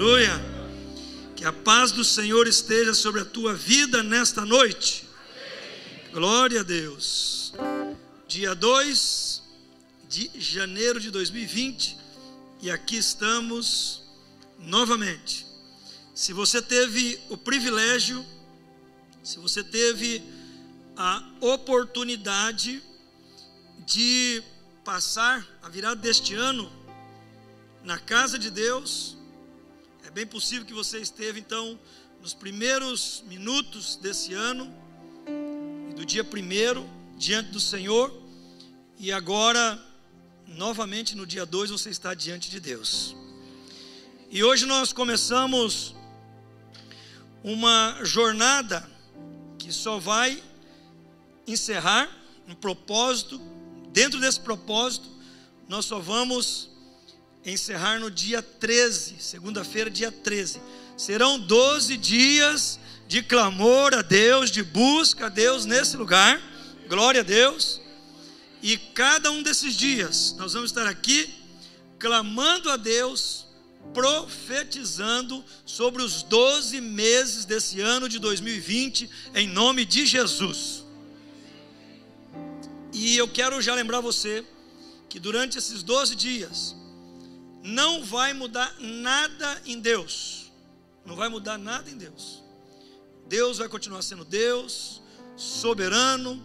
[0.00, 0.40] Aleluia.
[1.36, 5.06] Que a paz do Senhor esteja sobre a tua vida nesta noite.
[6.10, 7.52] Glória a Deus.
[8.26, 9.42] Dia 2
[10.08, 11.98] de janeiro de 2020
[12.62, 14.02] e aqui estamos
[14.58, 15.46] novamente.
[16.14, 18.24] Se você teve o privilégio,
[19.22, 20.22] se você teve
[20.96, 22.82] a oportunidade
[23.84, 24.42] de
[24.82, 26.72] passar a virada deste ano
[27.84, 29.19] na casa de Deus,
[30.10, 31.78] é bem possível que você esteve então
[32.20, 34.68] nos primeiros minutos desse ano,
[35.94, 36.84] do dia primeiro,
[37.16, 38.12] diante do Senhor,
[38.98, 39.80] e agora,
[40.48, 43.14] novamente no dia 2, você está diante de Deus.
[44.28, 45.94] E hoje nós começamos
[47.44, 48.90] uma jornada
[49.60, 50.42] que só vai
[51.46, 52.10] encerrar
[52.48, 53.40] um propósito.
[53.92, 55.08] Dentro desse propósito,
[55.68, 56.68] nós só vamos
[57.44, 60.60] encerrar no dia 13, segunda-feira, dia 13.
[60.96, 66.40] Serão 12 dias de clamor a Deus, de busca a Deus nesse lugar.
[66.88, 67.80] Glória a Deus.
[68.62, 71.34] E cada um desses dias nós vamos estar aqui
[71.98, 73.46] clamando a Deus,
[73.94, 80.84] profetizando sobre os 12 meses desse ano de 2020, em nome de Jesus.
[82.92, 84.44] E eu quero já lembrar você
[85.08, 86.76] que durante esses 12 dias,
[87.62, 90.50] não vai mudar nada em Deus.
[91.04, 92.42] Não vai mudar nada em Deus.
[93.26, 95.00] Deus vai continuar sendo Deus,
[95.36, 96.42] soberano,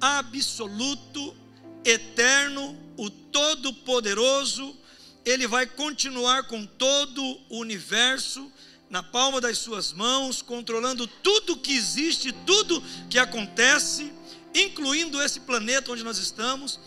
[0.00, 1.36] absoluto,
[1.84, 4.76] eterno, o todo-poderoso.
[5.24, 8.50] Ele vai continuar com todo o universo
[8.88, 14.12] na palma das suas mãos, controlando tudo que existe, tudo que acontece,
[14.54, 16.78] incluindo esse planeta onde nós estamos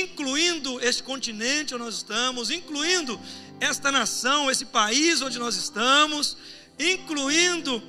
[0.00, 3.18] incluindo este continente onde nós estamos, incluindo
[3.60, 6.36] esta nação, esse país onde nós estamos,
[6.78, 7.82] incluindo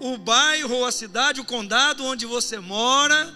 [0.00, 3.34] o bairro, a cidade, o condado onde você mora,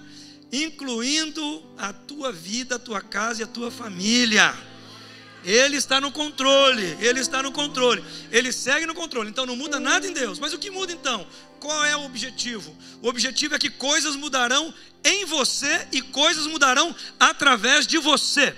[0.52, 4.54] incluindo a tua vida, a tua casa e a tua família.
[5.44, 9.80] Ele está no controle, ele está no controle, ele segue no controle, então não muda
[9.80, 10.38] nada em Deus.
[10.38, 11.26] Mas o que muda então?
[11.58, 12.76] Qual é o objetivo?
[13.00, 14.72] O objetivo é que coisas mudarão
[15.04, 18.54] em você e coisas mudarão através de você.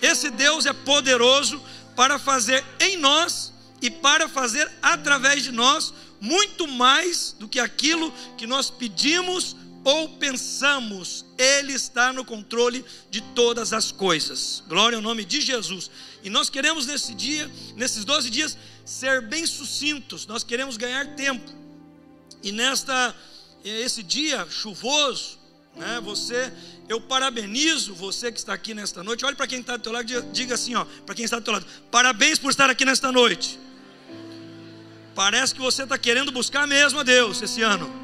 [0.00, 1.62] Esse Deus é poderoso
[1.96, 8.12] para fazer em nós e para fazer através de nós muito mais do que aquilo
[8.38, 14.62] que nós pedimos ou pensamos, Ele está no controle de todas as coisas.
[14.68, 15.90] Glória ao nome de Jesus.
[16.22, 21.50] E nós queremos nesse dia, nesses 12 dias, ser bem sucintos, nós queremos ganhar tempo.
[22.42, 23.14] E nesta
[23.64, 25.38] esse dia chuvoso,
[25.76, 26.52] né, você,
[26.88, 29.24] eu parabenizo você que está aqui nesta noite.
[29.24, 31.52] Olhe para quem está do teu lado, diga assim, ó, para quem está do teu
[31.52, 33.58] lado, parabéns por estar aqui nesta noite.
[35.14, 38.01] Parece que você está querendo buscar mesmo a Deus esse ano.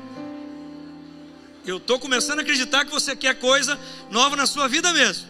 [1.69, 3.79] Eu estou começando a acreditar que você quer coisa
[4.11, 5.29] nova na sua vida mesmo.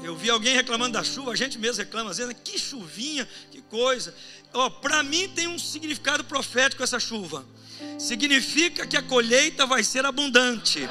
[0.00, 3.60] Eu vi alguém reclamando da chuva, a gente mesmo reclama, às vezes, que chuvinha, que
[3.62, 4.14] coisa.
[4.52, 7.44] Ó, para mim tem um significado profético essa chuva.
[7.98, 10.88] Significa que a colheita vai ser abundante.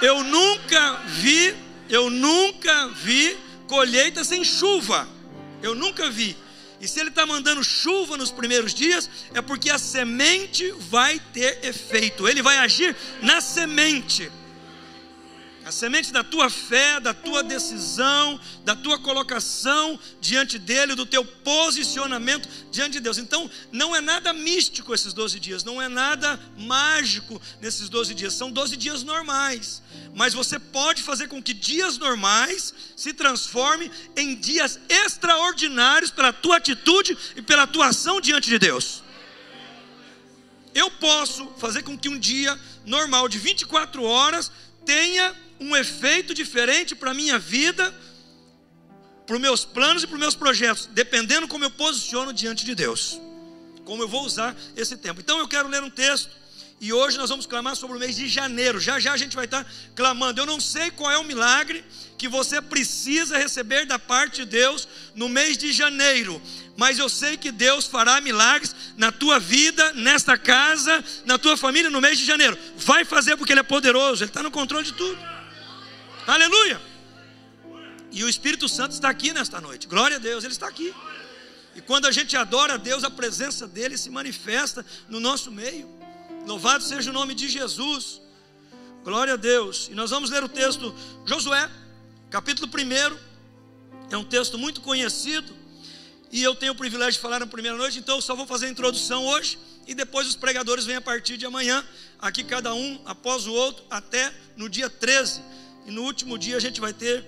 [0.00, 1.52] Eu nunca vi,
[1.88, 3.36] eu nunca vi
[3.66, 5.08] colheita sem chuva.
[5.60, 6.36] Eu nunca vi.
[6.80, 11.62] E se ele está mandando chuva nos primeiros dias, é porque a semente vai ter
[11.62, 12.26] efeito.
[12.26, 14.30] Ele vai agir na semente
[15.64, 21.24] a semente da tua fé, da tua decisão, da tua colocação diante dele, do teu
[21.24, 23.18] posicionamento diante de Deus.
[23.18, 28.32] Então, não é nada místico esses 12 dias, não é nada mágico nesses 12 dias,
[28.32, 29.82] são 12 dias normais.
[30.14, 36.56] Mas você pode fazer com que dias normais se transformem em dias extraordinários pela tua
[36.56, 39.02] atitude e pela tua ação diante de Deus.
[40.74, 44.50] Eu posso fazer com que um dia normal de 24 horas
[44.86, 47.94] tenha um efeito diferente para a minha vida,
[49.26, 52.74] para os meus planos e para os meus projetos, dependendo como eu posiciono diante de
[52.74, 53.20] Deus,
[53.84, 55.20] como eu vou usar esse tempo.
[55.20, 56.40] Então eu quero ler um texto,
[56.80, 58.80] e hoje nós vamos clamar sobre o mês de janeiro.
[58.80, 60.40] Já já a gente vai estar clamando.
[60.40, 61.84] Eu não sei qual é o milagre
[62.16, 66.40] que você precisa receber da parte de Deus no mês de janeiro,
[66.78, 71.90] mas eu sei que Deus fará milagres na tua vida, nesta casa, na tua família
[71.90, 72.56] no mês de janeiro.
[72.78, 75.18] Vai fazer porque Ele é poderoso, Ele está no controle de tudo.
[76.30, 76.80] Aleluia!
[78.12, 79.88] E o Espírito Santo está aqui nesta noite.
[79.88, 80.94] Glória a Deus, ele está aqui.
[81.74, 85.88] E quando a gente adora a Deus, a presença dele se manifesta no nosso meio.
[86.46, 88.20] Louvado seja o nome de Jesus.
[89.02, 89.88] Glória a Deus.
[89.90, 90.94] E nós vamos ler o texto
[91.26, 91.68] Josué,
[92.30, 93.18] capítulo 1.
[94.12, 95.52] É um texto muito conhecido.
[96.30, 98.66] e eu tenho o privilégio de falar na primeira noite, então eu só vou fazer
[98.66, 101.84] a introdução hoje e depois os pregadores vêm a partir de amanhã,
[102.20, 105.42] aqui cada um após o outro, até no dia 13.
[105.90, 107.26] E no último dia a gente vai ter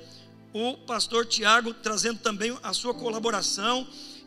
[0.52, 3.84] o pastor Tiago trazendo também a sua colaboração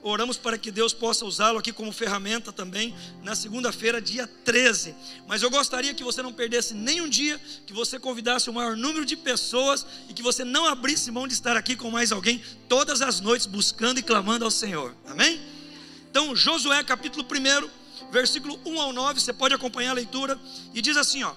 [0.08, 2.94] Oramos para que Deus possa usá-lo aqui como ferramenta também
[3.24, 4.94] na segunda-feira, dia 13.
[5.28, 9.04] Mas eu gostaria que você não perdesse nenhum dia, que você convidasse o maior número
[9.04, 12.40] de pessoas e que você não abrisse mão de estar aqui com mais alguém
[12.70, 14.94] todas as noites buscando e clamando ao Senhor.
[15.08, 15.42] Amém?
[16.12, 20.40] Então, Josué capítulo 1, versículo 1 ao 9, você pode acompanhar a leitura
[20.72, 21.34] e diz assim, ó: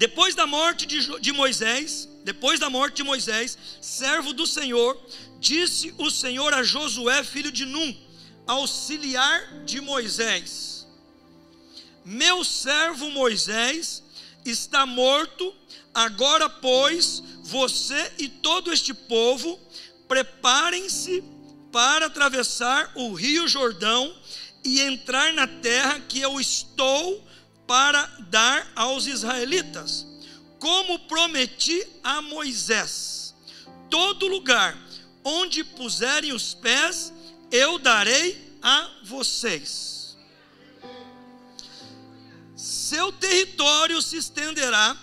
[0.00, 4.98] Depois da morte de, de Moisés, depois da morte de Moisés, servo do Senhor,
[5.40, 7.96] Disse o Senhor a Josué, filho de Num,
[8.46, 10.86] auxiliar de Moisés:
[12.04, 14.02] Meu servo Moisés
[14.44, 15.54] está morto,
[15.94, 19.58] agora, pois, você e todo este povo
[20.06, 21.24] preparem-se
[21.72, 24.14] para atravessar o rio Jordão
[24.62, 27.29] e entrar na terra que eu estou
[27.70, 30.04] para dar aos israelitas,
[30.58, 33.32] como prometi a Moisés.
[33.88, 34.76] Todo lugar
[35.22, 37.12] onde puserem os pés,
[37.48, 40.16] eu darei a vocês.
[42.56, 44.96] Seu território se estenderá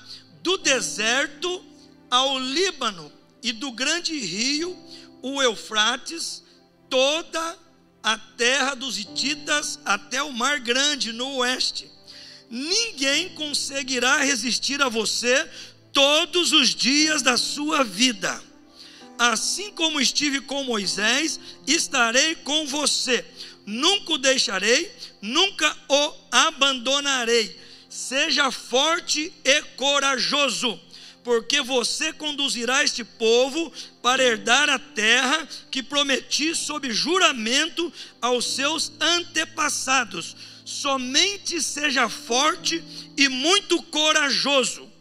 [0.44, 1.64] do deserto
[2.12, 3.10] ao Líbano
[3.42, 4.78] e do grande rio,
[5.22, 6.44] o Eufrates,
[6.90, 7.58] toda
[8.04, 11.96] a terra dos Hititas até o Mar Grande no oeste.
[12.50, 15.48] Ninguém conseguirá resistir a você
[15.92, 18.42] todos os dias da sua vida
[19.18, 23.26] assim como estive com Moisés, estarei com você.
[23.66, 24.92] Nunca o deixarei,
[25.22, 27.60] nunca o abandonarei.
[27.90, 30.80] Seja forte e corajoso,
[31.24, 33.72] porque você conduzirá este povo
[34.02, 37.92] para herdar a terra que prometi sob juramento
[38.22, 40.36] aos seus antepassados.
[40.68, 42.84] Somente seja forte
[43.16, 44.92] e muito corajoso.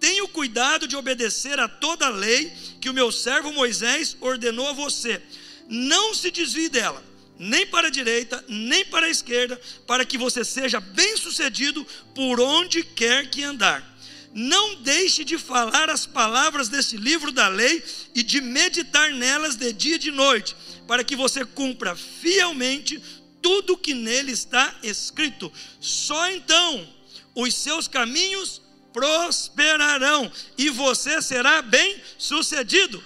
[0.00, 2.50] Tenha o cuidado de obedecer a toda a lei
[2.80, 5.20] que o meu servo Moisés ordenou a você.
[5.68, 7.04] Não se desvie dela,
[7.38, 12.82] nem para a direita, nem para a esquerda, para que você seja bem-sucedido por onde
[12.82, 13.86] quer que andar.
[14.32, 19.70] Não deixe de falar as palavras desse livro da lei e de meditar nelas de
[19.70, 20.56] dia e de noite,
[20.86, 23.02] para que você cumpra fielmente
[23.42, 25.52] tudo que nele está escrito.
[25.80, 26.86] Só então
[27.34, 28.60] os seus caminhos
[28.92, 33.02] prosperarão e você será bem sucedido.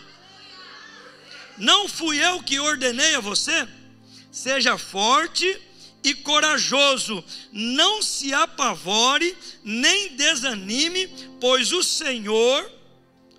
[1.59, 3.69] Não fui eu que ordenei a você?
[4.31, 5.61] Seja forte
[6.03, 11.07] e corajoso, não se apavore, nem desanime,
[11.41, 12.71] pois o Senhor,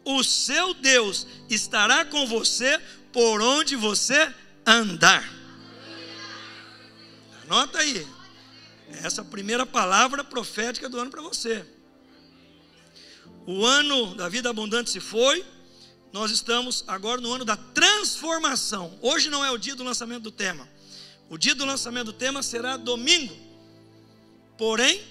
[0.05, 2.79] o seu Deus, estará com você
[3.11, 4.31] por onde você
[4.65, 5.32] andar.
[7.53, 8.07] Anota aí,
[9.03, 11.63] essa primeira palavra profética do ano para você.
[13.45, 15.45] O ano da vida abundante se foi,
[16.11, 18.97] nós estamos agora no ano da transformação.
[19.03, 20.67] Hoje não é o dia do lançamento do tema.
[21.29, 23.38] O dia do lançamento do tema será domingo.
[24.57, 25.03] Porém,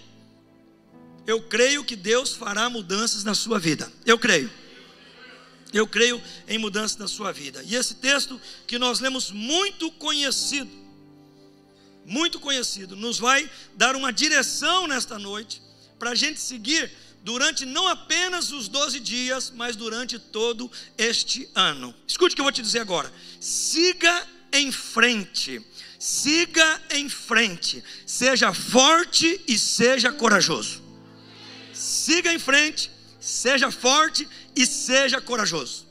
[1.25, 3.89] eu creio que Deus fará mudanças na sua vida.
[4.05, 4.51] Eu creio.
[5.73, 7.63] Eu creio em mudanças na sua vida.
[7.63, 10.82] E esse texto que nós lemos muito conhecido,
[12.05, 15.63] muito conhecido, nos vai dar uma direção nesta noite
[15.99, 16.91] para a gente seguir
[17.23, 21.95] durante não apenas os 12 dias, mas durante todo este ano.
[22.07, 23.13] Escute o que eu vou te dizer agora.
[23.41, 25.65] Siga em frente.
[25.99, 27.83] Siga em frente.
[28.05, 30.83] Seja forte e seja corajoso.
[31.73, 32.91] Siga em frente,
[33.21, 35.87] seja forte e seja corajoso.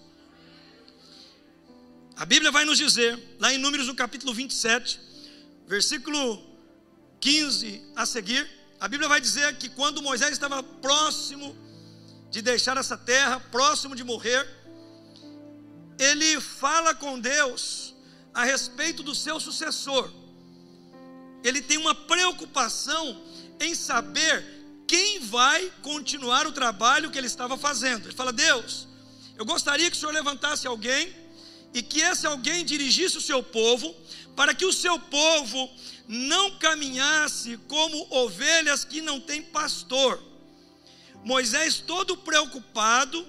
[2.15, 4.99] A Bíblia vai nos dizer, lá em Números no capítulo 27,
[5.71, 6.43] versículo
[7.21, 8.45] 15 a seguir,
[8.77, 11.55] a Bíblia vai dizer que quando Moisés estava próximo
[12.29, 14.45] de deixar essa terra, próximo de morrer,
[15.97, 17.95] ele fala com Deus
[18.33, 20.11] a respeito do seu sucessor.
[21.41, 23.23] Ele tem uma preocupação
[23.57, 24.43] em saber
[24.85, 28.07] quem vai continuar o trabalho que ele estava fazendo.
[28.07, 28.89] Ele fala: Deus,
[29.37, 31.15] eu gostaria que o Senhor levantasse alguém
[31.73, 33.95] e que esse alguém dirigisse o seu povo,
[34.35, 35.69] para que o seu povo
[36.07, 40.21] não caminhasse como ovelhas que não têm pastor.
[41.23, 43.25] Moisés, todo preocupado,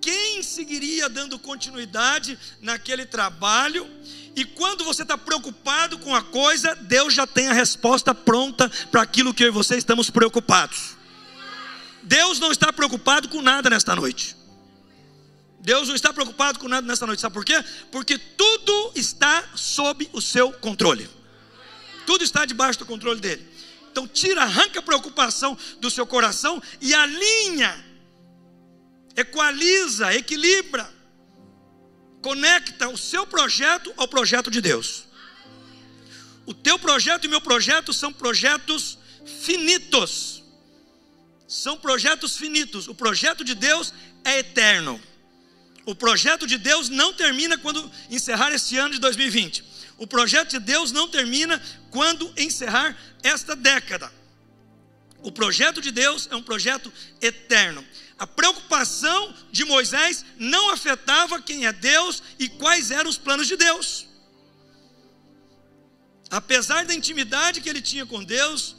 [0.00, 3.88] quem seguiria dando continuidade naquele trabalho?
[4.34, 9.02] E quando você está preocupado com a coisa, Deus já tem a resposta pronta para
[9.02, 10.96] aquilo que eu e você estamos preocupados.
[12.02, 14.41] Deus não está preocupado com nada nesta noite.
[15.62, 17.54] Deus não está preocupado com nada nessa noite, sabe por quê?
[17.92, 21.08] Porque tudo está sob o seu controle.
[22.04, 23.48] Tudo está debaixo do controle dele.
[23.90, 27.84] Então tira, arranca a preocupação do seu coração e alinha,
[29.14, 30.92] equaliza, equilibra,
[32.20, 35.04] conecta o seu projeto ao projeto de Deus.
[36.44, 38.98] O teu projeto e meu projeto são projetos
[39.42, 40.42] finitos.
[41.46, 42.88] São projetos finitos.
[42.88, 45.00] O projeto de Deus é eterno.
[45.84, 49.64] O projeto de Deus não termina quando encerrar esse ano de 2020.
[49.98, 51.60] O projeto de Deus não termina
[51.90, 54.12] quando encerrar esta década.
[55.22, 57.84] O projeto de Deus é um projeto eterno.
[58.18, 63.56] A preocupação de Moisés não afetava quem é Deus e quais eram os planos de
[63.56, 64.06] Deus.
[66.30, 68.74] Apesar da intimidade que ele tinha com Deus,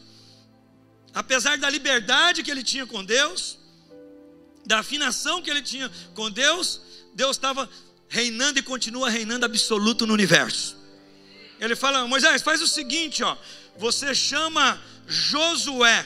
[1.13, 3.57] apesar da liberdade que ele tinha com Deus,
[4.65, 6.81] da afinação que ele tinha com Deus,
[7.13, 7.70] Deus estava
[8.08, 10.77] reinando e continua reinando absoluto no universo.
[11.60, 13.38] Ele fala: Moisés, faz o seguinte, ó.
[13.77, 16.05] Você chama Josué.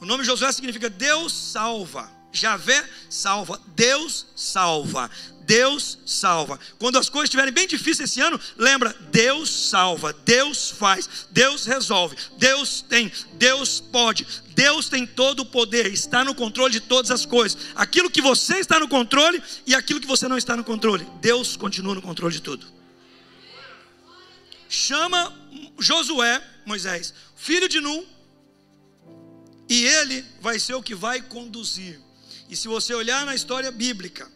[0.00, 2.15] O nome Josué significa Deus salva.
[2.36, 3.60] Javé salva.
[3.74, 5.10] Deus salva.
[5.46, 6.58] Deus salva.
[6.78, 12.16] Quando as coisas estiverem bem difíceis esse ano, lembra: Deus salva, Deus faz, Deus resolve,
[12.36, 17.24] Deus tem, Deus pode, Deus tem todo o poder, está no controle de todas as
[17.24, 17.56] coisas.
[17.76, 21.56] Aquilo que você está no controle e aquilo que você não está no controle, Deus
[21.56, 22.66] continua no controle de tudo.
[24.68, 25.32] Chama
[25.78, 28.04] Josué, Moisés, filho de Num,
[29.68, 32.00] e ele vai ser o que vai conduzir.
[32.48, 34.30] E se você olhar na história bíblica,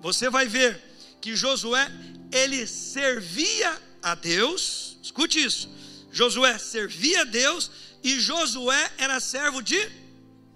[0.00, 0.82] você vai ver
[1.20, 1.90] que Josué,
[2.32, 5.68] ele servia a Deus, escute isso,
[6.12, 7.70] Josué servia a Deus
[8.02, 9.90] e Josué era servo de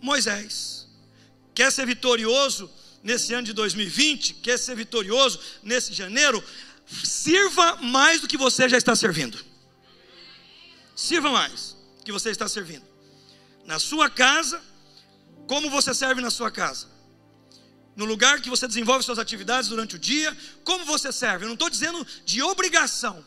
[0.00, 0.86] Moisés.
[1.54, 2.70] Quer ser vitorioso
[3.02, 4.34] nesse ano de 2020?
[4.34, 6.42] Quer ser vitorioso nesse janeiro?
[7.04, 9.38] Sirva mais do que você já está servindo.
[10.96, 12.84] Sirva mais do que você está servindo.
[13.64, 14.62] Na sua casa,
[15.50, 16.86] como você serve na sua casa?
[17.96, 21.44] no lugar que você desenvolve suas atividades durante o dia, como você serve.
[21.44, 23.22] Eu não estou dizendo de obrigação.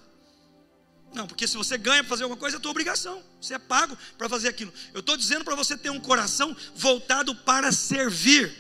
[1.13, 3.21] Não, porque se você ganha para fazer alguma coisa, é tua obrigação.
[3.39, 4.73] Você é pago para fazer aquilo.
[4.93, 8.51] Eu estou dizendo para você ter um coração voltado para servir.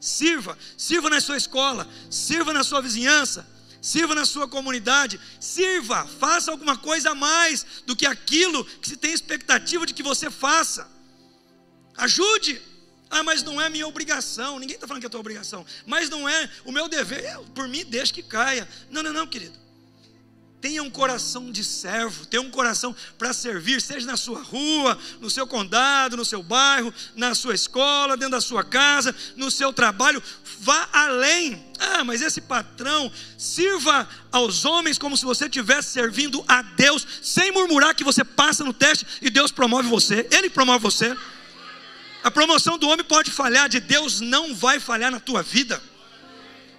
[0.00, 3.46] Sirva, sirva na sua escola, sirva na sua vizinhança,
[3.80, 8.96] sirva na sua comunidade, sirva, faça alguma coisa a mais do que aquilo que se
[8.98, 10.86] tem expectativa de que você faça.
[11.96, 12.73] Ajude.
[13.14, 14.58] Ah, mas não é minha obrigação.
[14.58, 15.64] Ninguém está falando que é tua obrigação.
[15.86, 17.24] Mas não é o meu dever.
[17.24, 18.68] Eu, por mim, deixa que caia.
[18.90, 19.56] Não, não, não, querido.
[20.60, 25.30] Tenha um coração de servo, tenha um coração para servir, seja na sua rua, no
[25.30, 30.20] seu condado, no seu bairro, na sua escola, dentro da sua casa, no seu trabalho.
[30.58, 31.64] Vá além.
[31.78, 37.52] Ah, mas esse patrão sirva aos homens como se você estivesse servindo a Deus, sem
[37.52, 40.26] murmurar que você passa no teste e Deus promove você.
[40.32, 41.16] Ele promove você.
[42.24, 45.80] A promoção do homem pode falhar, de Deus não vai falhar na tua vida.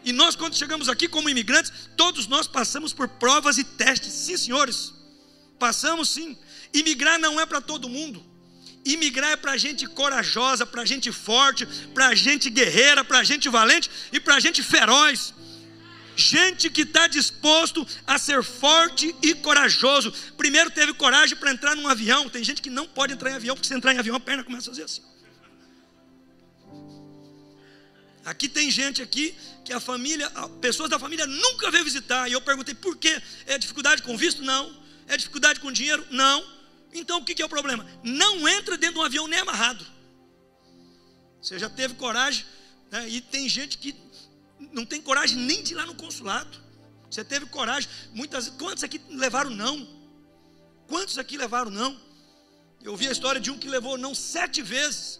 [0.03, 4.35] E nós, quando chegamos aqui como imigrantes, todos nós passamos por provas e testes, sim,
[4.37, 4.91] senhores.
[5.59, 6.35] Passamos sim.
[6.73, 8.25] Imigrar não é para todo mundo.
[8.83, 14.19] Imigrar é para gente corajosa, para gente forte, para gente guerreira, para gente valente e
[14.19, 15.31] para gente feroz.
[16.15, 20.11] Gente que está disposto a ser forte e corajoso.
[20.35, 22.29] Primeiro teve coragem para entrar num avião.
[22.29, 24.43] Tem gente que não pode entrar em avião, porque se entrar em avião a perna
[24.43, 25.14] começa a fazer assim.
[28.25, 30.29] Aqui tem gente aqui que a família,
[30.59, 32.27] pessoas da família nunca veio visitar.
[32.27, 33.21] E eu perguntei por quê?
[33.45, 34.41] É dificuldade com visto?
[34.41, 34.75] Não.
[35.07, 36.05] É dificuldade com dinheiro?
[36.09, 36.43] Não.
[36.91, 37.85] Então o que é o problema?
[38.03, 39.85] Não entra dentro de um avião nem amarrado.
[41.39, 42.43] Você já teve coragem,
[42.89, 43.07] né?
[43.07, 43.95] e tem gente que
[44.71, 46.57] não tem coragem nem de ir lá no consulado.
[47.11, 49.87] Você teve coragem, muitas quantos aqui levaram não?
[50.87, 51.99] Quantos aqui levaram não?
[52.81, 55.19] Eu ouvi a história de um que levou não sete vezes.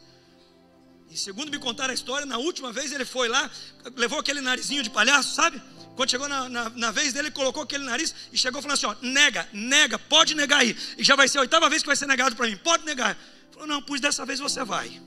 [1.09, 3.49] E segundo me contaram a história, na última vez ele foi lá,
[3.95, 5.61] levou aquele narizinho de palhaço, sabe?
[5.95, 8.85] Quando chegou na, na, na, vez dele, ele colocou aquele nariz e chegou falando assim:
[8.85, 10.75] ó, nega, nega, pode negar aí.
[10.97, 13.17] E já vai ser a oitava vez que vai ser negado para mim, pode negar.
[13.51, 15.01] Falou, não, pois dessa vez você vai.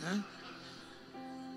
[0.00, 0.24] Né?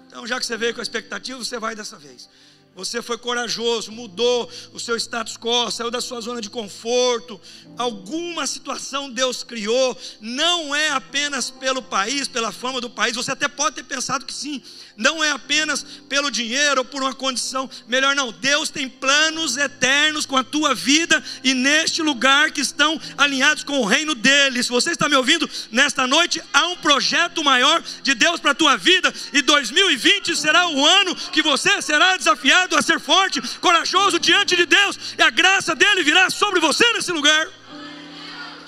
[0.08, 2.30] Então, já que você veio com a expectativa, você vai dessa vez.
[2.78, 7.42] Você foi corajoso, mudou o seu status quo, saiu da sua zona de conforto.
[7.76, 13.16] Alguma situação Deus criou, não é apenas pelo país, pela fama do país.
[13.16, 14.62] Você até pode ter pensado que sim,
[14.96, 18.32] não é apenas pelo dinheiro ou por uma condição melhor, não.
[18.32, 23.80] Deus tem planos eternos com a tua vida e neste lugar que estão alinhados com
[23.80, 24.62] o reino dele.
[24.62, 28.56] Se você está me ouvindo nesta noite, há um projeto maior de Deus para a
[28.56, 34.20] tua vida e 2020 será o ano que você será desafiado a ser forte, corajoso
[34.20, 37.48] diante de Deus e a graça dele virá sobre você nesse lugar.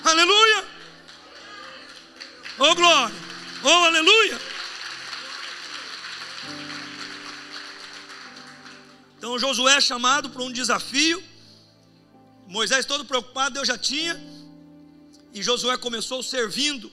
[0.04, 0.64] Aleluia!
[2.58, 3.14] Oh glória!
[3.62, 4.40] Oh aleluia!
[9.18, 11.22] Então Josué é chamado para um desafio.
[12.48, 14.18] Moisés todo preocupado, Deus já tinha.
[15.34, 16.90] E Josué começou servindo.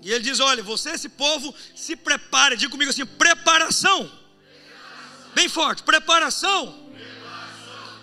[0.00, 2.56] E ele diz: Olha, você, esse povo, se prepare.
[2.56, 4.10] Diga comigo assim: preparação.
[5.34, 6.90] Bem forte: preparação.
[6.92, 8.00] preparação.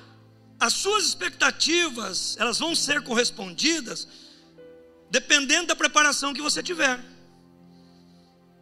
[0.60, 4.08] As suas expectativas, elas vão ser correspondidas
[5.10, 6.98] dependendo da preparação que você tiver.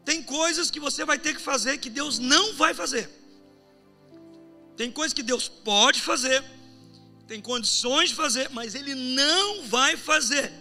[0.04, 3.08] Tem coisas que você vai ter que fazer que Deus não vai fazer.
[4.76, 6.44] Tem coisas que Deus pode fazer,
[7.28, 10.52] tem condições de fazer, mas Ele não vai fazer.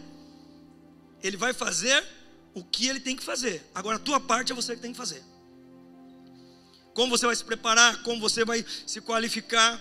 [1.22, 2.04] Ele vai fazer
[2.52, 3.64] o que Ele tem que fazer.
[3.74, 5.22] Agora, a tua parte é você que tem que fazer.
[6.98, 9.80] Como você vai se preparar, como você vai se qualificar,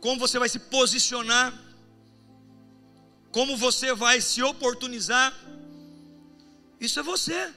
[0.00, 1.56] como você vai se posicionar,
[3.30, 5.32] como você vai se oportunizar.
[6.80, 7.54] Isso é você.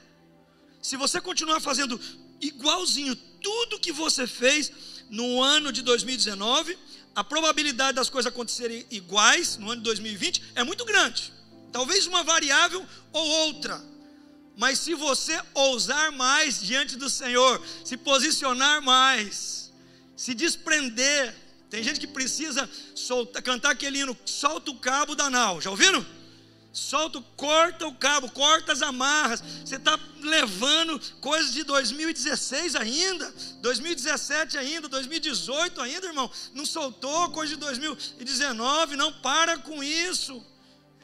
[0.80, 2.00] Se você continuar fazendo
[2.40, 4.70] igualzinho tudo que você fez,
[5.10, 6.78] no ano de 2019,
[7.16, 11.32] a probabilidade das coisas acontecerem iguais no ano de 2020 é muito grande.
[11.72, 13.95] Talvez uma variável ou outra.
[14.56, 19.72] Mas se você ousar mais diante do Senhor, se posicionar mais,
[20.16, 21.34] se desprender,
[21.68, 26.04] tem gente que precisa soltar, cantar aquele hino, solta o cabo da nau, já ouviram?
[26.76, 29.42] solta, corta o cabo, corta as amarras.
[29.64, 36.30] Você está levando coisas de 2016 ainda, 2017 ainda, 2018 ainda, irmão.
[36.52, 40.44] Não soltou coisa de 2019, não para com isso.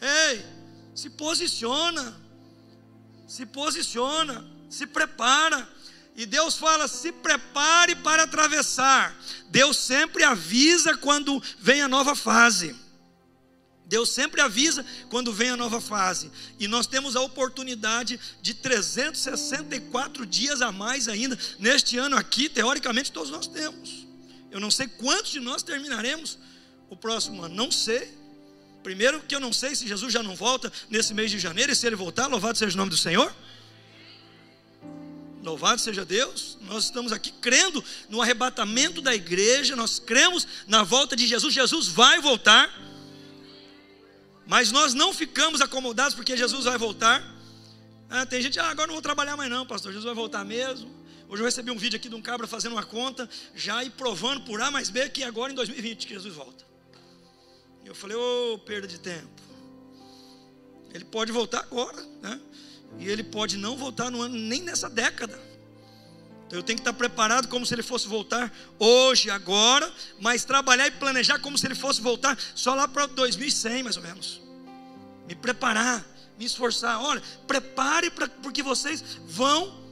[0.01, 0.45] Ei,
[0.95, 2.21] se posiciona,
[3.27, 5.69] se posiciona, se prepara.
[6.15, 9.17] E Deus fala: se prepare para atravessar.
[9.49, 12.77] Deus sempre avisa quando vem a nova fase.
[13.93, 16.31] Deus sempre avisa quando vem a nova fase.
[16.59, 23.13] E nós temos a oportunidade de 364 dias a mais ainda neste ano aqui, teoricamente
[23.13, 24.07] todos nós temos.
[24.51, 26.39] Eu não sei quantos de nós terminaremos
[26.89, 28.22] o próximo ano, não sei.
[28.83, 31.77] Primeiro que eu não sei se Jesus já não volta nesse mês de janeiro e
[31.77, 33.33] se ele voltar, louvado seja o nome do Senhor.
[35.43, 41.17] Louvado seja Deus, nós estamos aqui crendo no arrebatamento da igreja, nós cremos na volta
[41.17, 41.53] de Jesus.
[41.53, 42.71] Jesus vai voltar.
[44.47, 47.23] Mas nós não ficamos acomodados porque Jesus vai voltar.
[48.09, 50.91] Ah, tem gente, ah, agora não vou trabalhar mais não, pastor, Jesus vai voltar mesmo.
[51.29, 54.43] Hoje eu recebi um vídeo aqui de um cabra fazendo uma conta, já e provando
[54.43, 56.72] por A mais B que agora em 2020 que Jesus volta.
[57.93, 59.29] Eu falei, ô, oh, perda de tempo.
[60.95, 62.41] Ele pode voltar agora, né?
[62.99, 65.39] E ele pode não voltar no ano, nem nessa década.
[66.47, 70.87] Então eu tenho que estar preparado como se ele fosse voltar hoje, agora, mas trabalhar
[70.87, 74.41] e planejar como se ele fosse voltar só lá para 2100, mais ou menos.
[75.29, 76.03] Me preparar,
[76.39, 76.99] me esforçar.
[76.99, 79.85] Olha, prepare pra, porque vocês vão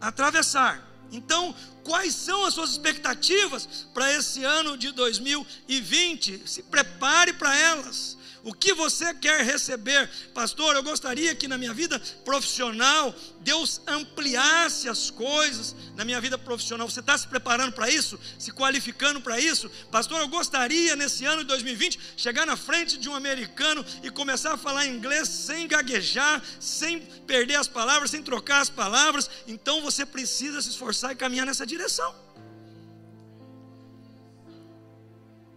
[0.00, 0.88] atravessar.
[1.10, 1.52] Então,
[1.90, 6.42] quais são as suas expectativas para esse ano de 2020?
[6.46, 8.16] Se prepare para elas.
[8.42, 10.08] O que você quer receber?
[10.32, 16.38] Pastor, eu gostaria que na minha vida profissional Deus ampliasse as coisas na minha vida
[16.38, 16.88] profissional.
[16.88, 18.18] Você está se preparando para isso?
[18.38, 19.70] Se qualificando para isso?
[19.90, 24.54] Pastor, eu gostaria nesse ano de 2020 chegar na frente de um americano e começar
[24.54, 29.28] a falar inglês sem gaguejar, sem perder as palavras, sem trocar as palavras.
[29.46, 32.14] Então você precisa se esforçar e caminhar nessa direção.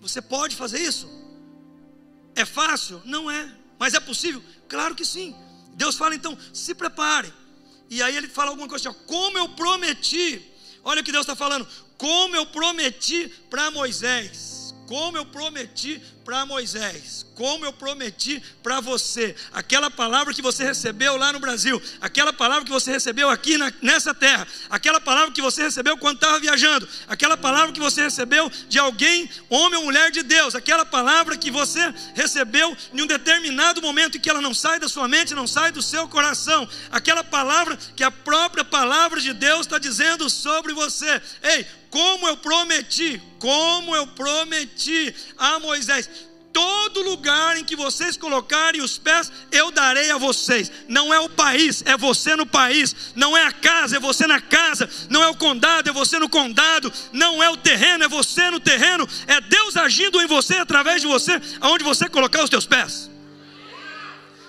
[0.01, 1.23] Você pode fazer isso?
[2.35, 3.01] É fácil?
[3.05, 3.51] Não é.
[3.77, 4.41] Mas é possível?
[4.67, 5.35] Claro que sim.
[5.75, 7.33] Deus fala então, se prepare.
[7.89, 10.41] E aí ele fala alguma coisa assim, como eu prometi.
[10.83, 11.67] Olha o que Deus está falando.
[11.97, 14.73] Como eu prometi para Moisés.
[14.87, 21.17] Como eu prometi para Moisés, como eu prometi para você, aquela palavra que você recebeu
[21.17, 25.41] lá no Brasil, aquela palavra que você recebeu aqui na, nessa terra, aquela palavra que
[25.41, 30.11] você recebeu quando estava viajando, aquela palavra que você recebeu de alguém, homem ou mulher
[30.11, 34.53] de Deus, aquela palavra que você recebeu em um determinado momento e que ela não
[34.53, 39.19] sai da sua mente, não sai do seu coração, aquela palavra que a própria palavra
[39.19, 41.21] de Deus está dizendo sobre você.
[41.41, 46.09] Ei, como eu prometi, como eu prometi a Moisés,
[46.53, 50.71] todo lugar em que vocês colocarem os pés, eu darei a vocês.
[50.87, 52.95] Não é o país, é você no país.
[53.15, 54.87] Não é a casa, é você na casa.
[55.09, 56.93] Não é o condado, é você no condado.
[57.11, 59.07] Não é o terreno, é você no terreno.
[59.27, 63.09] É Deus agindo em você, através de você, aonde você colocar os teus pés.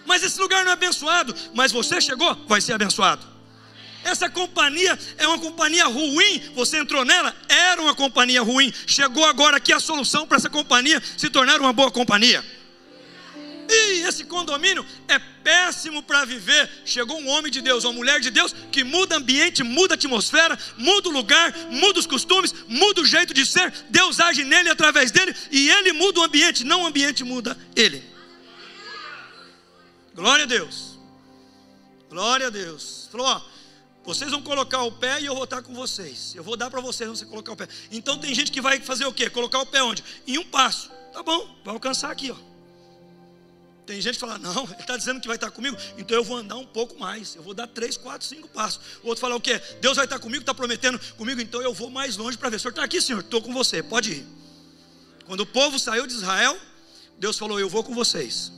[0.07, 1.35] Mas esse lugar não é abençoado.
[1.55, 3.34] Mas você chegou, vai ser abençoado.
[4.05, 6.43] Essa companhia é uma companhia ruim.
[6.55, 8.73] Você entrou nela, era uma companhia ruim.
[8.87, 12.45] Chegou agora aqui a solução para essa companhia se tornar uma boa companhia.
[13.67, 16.71] E esse condomínio é péssimo para viver.
[16.85, 21.09] Chegou um homem de Deus, uma mulher de Deus que muda ambiente, muda atmosfera, muda
[21.09, 23.73] o lugar, muda os costumes, muda o jeito de ser.
[23.89, 28.05] Deus age nele através dele e ele muda o ambiente, não o ambiente muda ele.
[30.15, 30.99] Glória a Deus.
[32.11, 33.09] Glória a Deus.
[33.11, 33.54] Falou, ó,
[34.05, 36.35] vocês vão colocar o pé e eu vou estar com vocês.
[36.35, 37.67] Eu vou dar para vocês você colocar o pé.
[37.91, 39.31] Então tem gente que vai fazer o quê?
[39.31, 40.05] Colocar o pé onde?
[40.27, 40.91] Em um passo.
[41.13, 42.37] Tá bom, vai alcançar aqui, ó.
[43.87, 46.37] Tem gente que fala, não, ele está dizendo que vai estar comigo, então eu vou
[46.37, 47.35] andar um pouco mais.
[47.35, 48.81] Eu vou dar três, quatro, cinco passos.
[49.03, 49.61] O outro fala o quê?
[49.81, 52.57] Deus vai estar comigo, está prometendo comigo, então eu vou mais longe para ver.
[52.57, 54.27] O senhor está aqui, senhor, estou com você, pode ir.
[55.27, 56.59] Quando o povo saiu de Israel,
[57.19, 58.53] Deus falou, eu vou com vocês.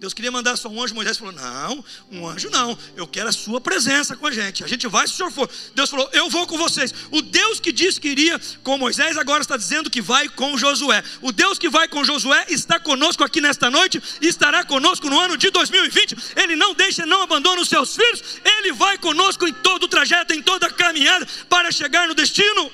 [0.00, 3.32] Deus queria mandar só um anjo, Moisés falou: Não, um anjo não, eu quero a
[3.32, 4.64] sua presença com a gente.
[4.64, 5.50] A gente vai se o senhor for.
[5.74, 6.94] Deus falou: Eu vou com vocês.
[7.10, 11.04] O Deus que disse que iria com Moisés agora está dizendo que vai com Josué.
[11.20, 15.20] O Deus que vai com Josué está conosco aqui nesta noite e estará conosco no
[15.20, 16.16] ano de 2020.
[16.34, 18.40] Ele não deixa, não abandona os seus filhos.
[18.42, 22.72] Ele vai conosco em todo o trajeto, em toda a caminhada para chegar no destino.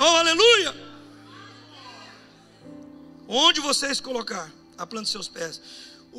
[0.00, 0.74] Oh, aleluia!
[3.28, 5.60] Onde vocês colocar a planta dos seus pés.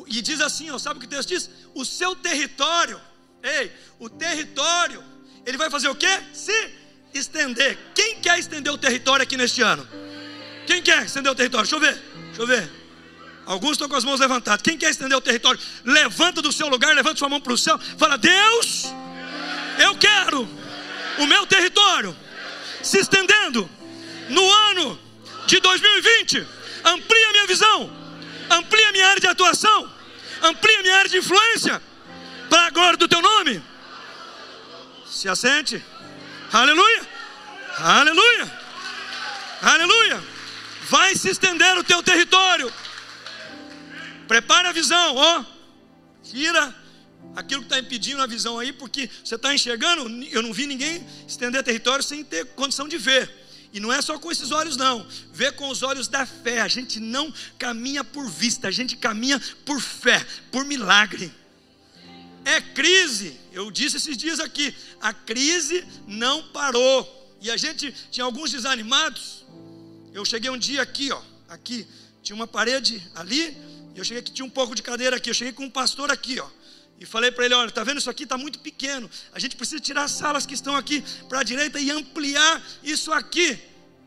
[0.06, 1.50] E diz assim, ó, sabe o que texto diz?
[1.74, 3.00] O seu território,
[3.42, 5.02] ei, o território,
[5.44, 6.20] ele vai fazer o quê?
[6.32, 6.52] Se
[7.14, 7.78] estender.
[7.94, 9.86] Quem quer estender o território aqui neste ano?
[10.66, 11.68] Quem quer estender o território?
[11.68, 12.70] Deixa eu ver, deixa eu ver.
[13.46, 14.60] Alguns estão com as mãos levantadas.
[14.60, 15.60] Quem quer estender o território?
[15.84, 17.78] Levanta do seu lugar, levanta sua mão para o céu.
[17.96, 18.86] Fala, Deus,
[19.78, 20.46] eu quero
[21.18, 22.14] o meu território
[22.82, 23.68] se estendendo
[24.28, 24.98] no ano
[25.46, 26.46] de 2020.
[26.84, 28.05] Amplia minha visão
[28.50, 29.92] amplia minha área de atuação,
[30.42, 31.82] amplia minha área de influência,
[32.48, 33.62] para a glória do teu nome.
[35.06, 35.82] Se assente,
[36.52, 37.08] aleluia,
[37.78, 38.60] aleluia,
[39.62, 40.22] aleluia.
[40.88, 42.72] Vai se estender o teu território.
[44.28, 45.44] Prepara a visão, ó.
[46.22, 46.74] Tira
[47.34, 50.02] aquilo que está impedindo a visão aí, porque você está enxergando.
[50.26, 53.45] Eu não vi ninguém estender território sem ter condição de ver.
[53.72, 55.06] E não é só com esses olhos, não.
[55.32, 56.60] Vê com os olhos da fé.
[56.60, 61.32] A gente não caminha por vista, a gente caminha por fé, por milagre.
[62.44, 63.38] É crise.
[63.52, 67.12] Eu disse esses dias aqui: a crise não parou.
[67.40, 69.44] E a gente tinha alguns desanimados.
[70.14, 71.20] Eu cheguei um dia aqui, ó.
[71.48, 71.86] Aqui
[72.22, 73.56] tinha uma parede ali.
[73.94, 75.30] Eu cheguei aqui, tinha um pouco de cadeira aqui.
[75.30, 76.48] Eu cheguei com um pastor aqui, ó.
[76.98, 78.24] E falei para ele: olha, está vendo isso aqui?
[78.24, 79.10] Está muito pequeno.
[79.32, 83.12] A gente precisa tirar as salas que estão aqui para a direita e ampliar isso
[83.12, 83.58] aqui.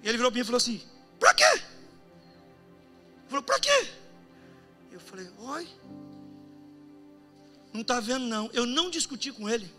[0.02, 0.82] E ele virou para mim e falou assim:
[1.19, 1.43] para quê?
[1.43, 1.63] Ele
[3.30, 3.88] falou: para quê?
[4.91, 5.67] Eu falei: oi.
[7.71, 8.49] Não está vendo, não.
[8.52, 9.71] Eu não discuti com ele.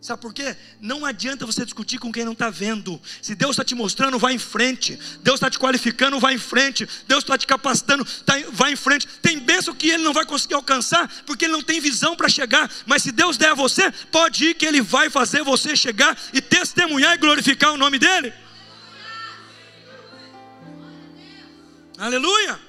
[0.00, 0.56] Sabe por quê?
[0.80, 3.00] Não adianta você discutir com quem não está vendo.
[3.20, 4.96] Se Deus está te mostrando, vai em frente.
[5.22, 6.88] Deus está te qualificando, vai em frente.
[7.08, 8.38] Deus está te capacitando, tá,
[8.70, 9.08] em frente.
[9.20, 12.70] Tem bênção que ele não vai conseguir alcançar, porque ele não tem visão para chegar.
[12.86, 16.40] Mas se Deus der a você, pode ir que ele vai fazer você chegar e
[16.40, 18.32] testemunhar e glorificar o nome dele.
[21.98, 22.60] Aleluia!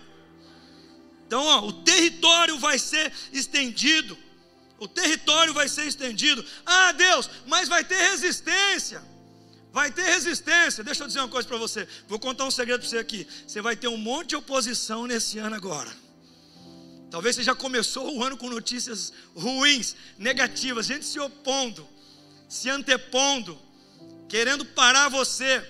[1.27, 4.17] Então, ó, o território vai ser estendido.
[4.79, 6.43] O território vai ser estendido.
[6.65, 9.03] Ah, Deus, mas vai ter resistência.
[9.71, 10.83] Vai ter resistência.
[10.83, 11.87] Deixa eu dizer uma coisa para você.
[12.07, 13.27] Vou contar um segredo para você aqui.
[13.45, 15.91] Você vai ter um monte de oposição nesse ano agora.
[17.11, 21.87] Talvez você já começou o ano com notícias ruins, negativas, gente se opondo,
[22.47, 23.59] se antepondo,
[24.27, 25.67] querendo parar você,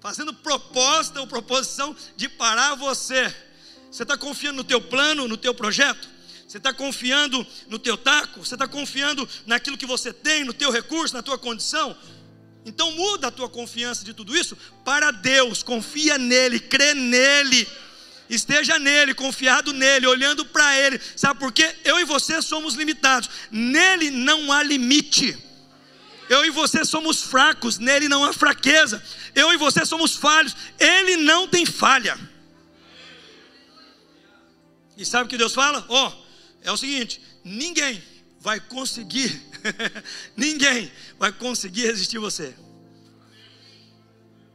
[0.00, 3.34] fazendo proposta ou proposição de parar você.
[3.90, 6.08] Você está confiando no teu plano, no teu projeto?
[6.48, 8.42] Você está confiando no teu taco?
[8.42, 11.94] Você está confiando naquilo que você tem, no teu recurso, na tua condição?
[12.64, 17.68] Então muda a tua confiança de tudo isso para Deus, confia nele, crê nele.
[18.30, 20.98] Esteja nele, confiado nele, olhando para ele.
[21.14, 21.76] Sabe por quê?
[21.84, 23.28] Eu e você somos limitados.
[23.50, 25.36] Nele não há limite.
[26.30, 29.02] Eu e você somos fracos, nele não há fraqueza.
[29.34, 32.18] Eu e você somos falhos, ele não tem falha.
[34.96, 35.84] E sabe o que Deus fala?
[35.88, 36.27] Ó, oh,
[36.62, 38.02] é o seguinte: ninguém
[38.40, 39.42] vai conseguir,
[40.36, 42.54] ninguém vai conseguir resistir você.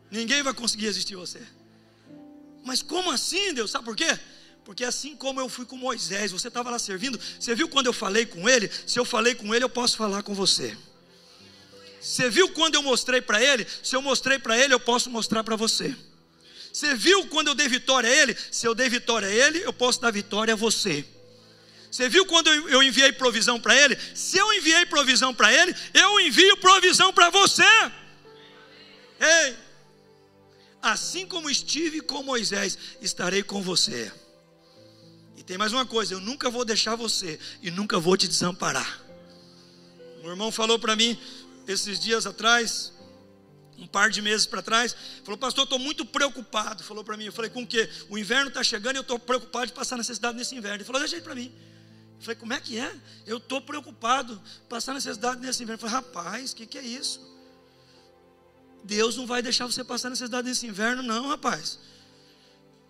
[0.10, 1.42] Ninguém vai conseguir resistir você.
[2.64, 3.72] Mas como assim, Deus?
[3.72, 4.18] Sabe por quê?
[4.64, 7.94] Porque assim como eu fui com Moisés, você estava lá servindo, você viu quando eu
[7.94, 8.70] falei com ele?
[8.88, 10.78] Se eu falei com ele, eu posso falar com você.
[12.00, 13.66] Você viu quando eu mostrei para ele?
[13.82, 15.96] Se eu mostrei para ele, eu posso mostrar para você.
[16.72, 18.36] Você viu quando eu dei vitória a ele?
[18.52, 21.06] Se eu dei vitória a ele, eu posso dar vitória a você.
[21.94, 23.96] Você viu quando eu enviei provisão para ele?
[24.16, 27.62] Se eu enviei provisão para ele, eu envio provisão para você.
[29.20, 29.56] Ei,
[30.82, 34.12] assim como estive com Moisés, estarei com você.
[35.38, 39.00] E tem mais uma coisa: eu nunca vou deixar você e nunca vou te desamparar.
[40.24, 41.16] O irmão falou para mim
[41.68, 42.92] esses dias atrás,
[43.78, 46.84] um par de meses para trás, falou, pastor, estou muito preocupado.
[46.84, 47.88] Falou para mim, eu falei, com o quê?
[48.10, 50.78] O inverno está chegando e eu estou preocupado de passar necessidade nesse inverno.
[50.78, 51.54] Ele falou, deixa aí para mim.
[52.18, 52.96] Eu falei, como é que é?
[53.26, 55.84] Eu estou preocupado, passar necessidade nesse inverno.
[55.84, 57.20] Eu falei, rapaz, o que, que é isso?
[58.84, 61.80] Deus não vai deixar você passar necessidade nesse inverno, não, rapaz.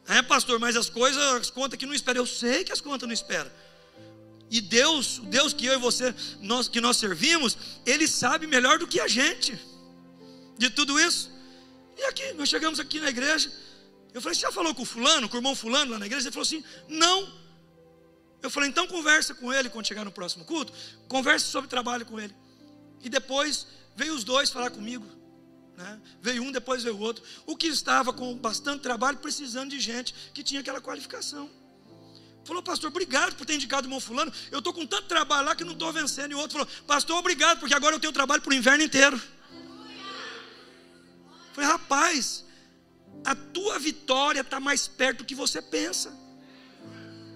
[0.07, 3.07] É, pastor, mas as coisas, as contas que não esperam, eu sei que as contas
[3.07, 3.51] não esperam.
[4.49, 8.77] E Deus, o Deus que eu e você, nós, que nós servimos, Ele sabe melhor
[8.77, 9.57] do que a gente
[10.57, 11.31] de tudo isso.
[11.97, 13.51] E aqui, nós chegamos aqui na igreja.
[14.13, 16.27] Eu falei, você já falou com o fulano, com o irmão fulano lá na igreja?
[16.27, 17.42] Ele falou assim, não.
[18.43, 20.73] Eu falei, então conversa com ele quando chegar no próximo culto.
[21.07, 22.35] Converse sobre trabalho com ele.
[23.01, 25.05] E depois veio os dois falar comigo.
[25.77, 26.01] Né?
[26.21, 27.23] Veio um, depois veio o outro.
[27.45, 31.49] O que estava com bastante trabalho, precisando de gente que tinha aquela qualificação.
[32.43, 34.31] Falou, pastor, obrigado por ter indicado o irmão fulano.
[34.51, 36.33] Eu estou com tanto trabalho lá que não estou vencendo.
[36.33, 39.21] E o outro falou, pastor, obrigado, porque agora eu tenho trabalho para o inverno inteiro.
[41.53, 42.43] Falei, rapaz,
[43.23, 46.22] a tua vitória está mais perto do que você pensa.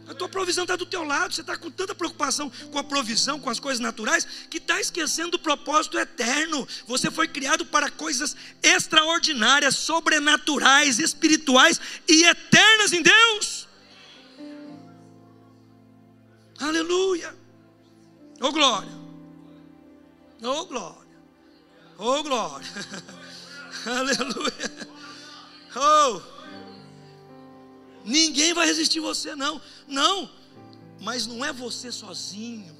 [0.07, 1.33] A tua provisão está do teu lado.
[1.33, 5.31] Você está com tanta preocupação com a provisão, com as coisas naturais, que está esquecendo
[5.31, 6.67] do propósito eterno.
[6.87, 13.67] Você foi criado para coisas extraordinárias, sobrenaturais, espirituais e eternas em Deus.
[16.59, 17.35] Aleluia.
[18.39, 18.97] Oh glória.
[20.41, 21.17] Oh glória.
[21.97, 22.67] Oh glória.
[23.85, 24.87] Aleluia.
[25.75, 26.36] Oh.
[28.07, 29.61] Ninguém vai resistir você, não.
[29.87, 30.31] Não.
[31.01, 32.75] Mas não é você sozinho.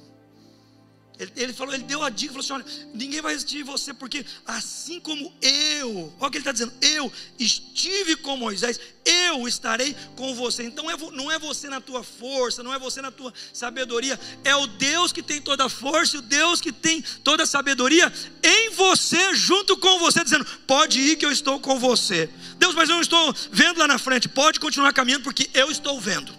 [1.18, 4.24] Ele, ele, falou, ele deu a dica, falou assim: olha, ninguém vai resistir você, porque
[4.46, 9.96] assim como eu, olha o que ele está dizendo, eu estive com Moisés, eu estarei
[10.14, 10.62] com você.
[10.62, 14.54] Então é, não é você na tua força, não é você na tua sabedoria, é
[14.54, 18.70] o Deus que tem toda a força, o Deus que tem toda a sabedoria em
[18.70, 22.30] você, junto com você, dizendo: pode ir que eu estou com você.
[22.58, 26.00] Deus, mas eu não estou vendo lá na frente, pode continuar caminhando, porque eu estou
[26.00, 26.32] vendo.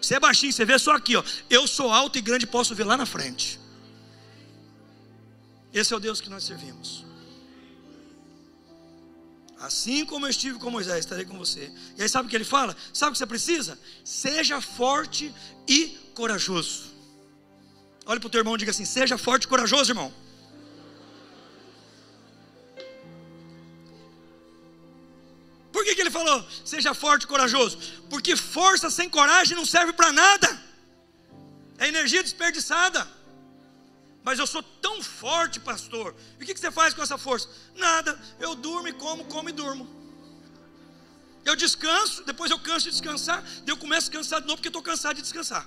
[0.00, 1.22] Você é baixinho, você vê só aqui, ó.
[1.50, 3.59] Eu sou alto e grande, posso ver lá na frente.
[5.72, 7.04] Esse é o Deus que nós servimos.
[9.58, 11.70] Assim como eu estive com Moisés, estarei com você.
[11.96, 12.74] E aí sabe o que ele fala?
[12.94, 13.78] Sabe o que você precisa?
[14.04, 15.34] Seja forte
[15.68, 16.84] e corajoso.
[18.06, 20.12] Olha para o teu irmão e diga assim: seja forte e corajoso, irmão.
[25.70, 27.78] Por que, que ele falou, seja forte e corajoso?
[28.08, 30.62] Porque força sem coragem não serve para nada,
[31.78, 33.06] é energia desperdiçada.
[34.22, 36.14] Mas eu sou tão forte, pastor.
[36.38, 37.48] E o que você faz com essa força?
[37.74, 38.18] Nada.
[38.38, 39.88] Eu durmo e como, como e durmo.
[41.44, 44.68] Eu descanso, depois eu canso de descansar, daí eu começo a cansar de novo porque
[44.68, 45.66] estou cansado de descansar.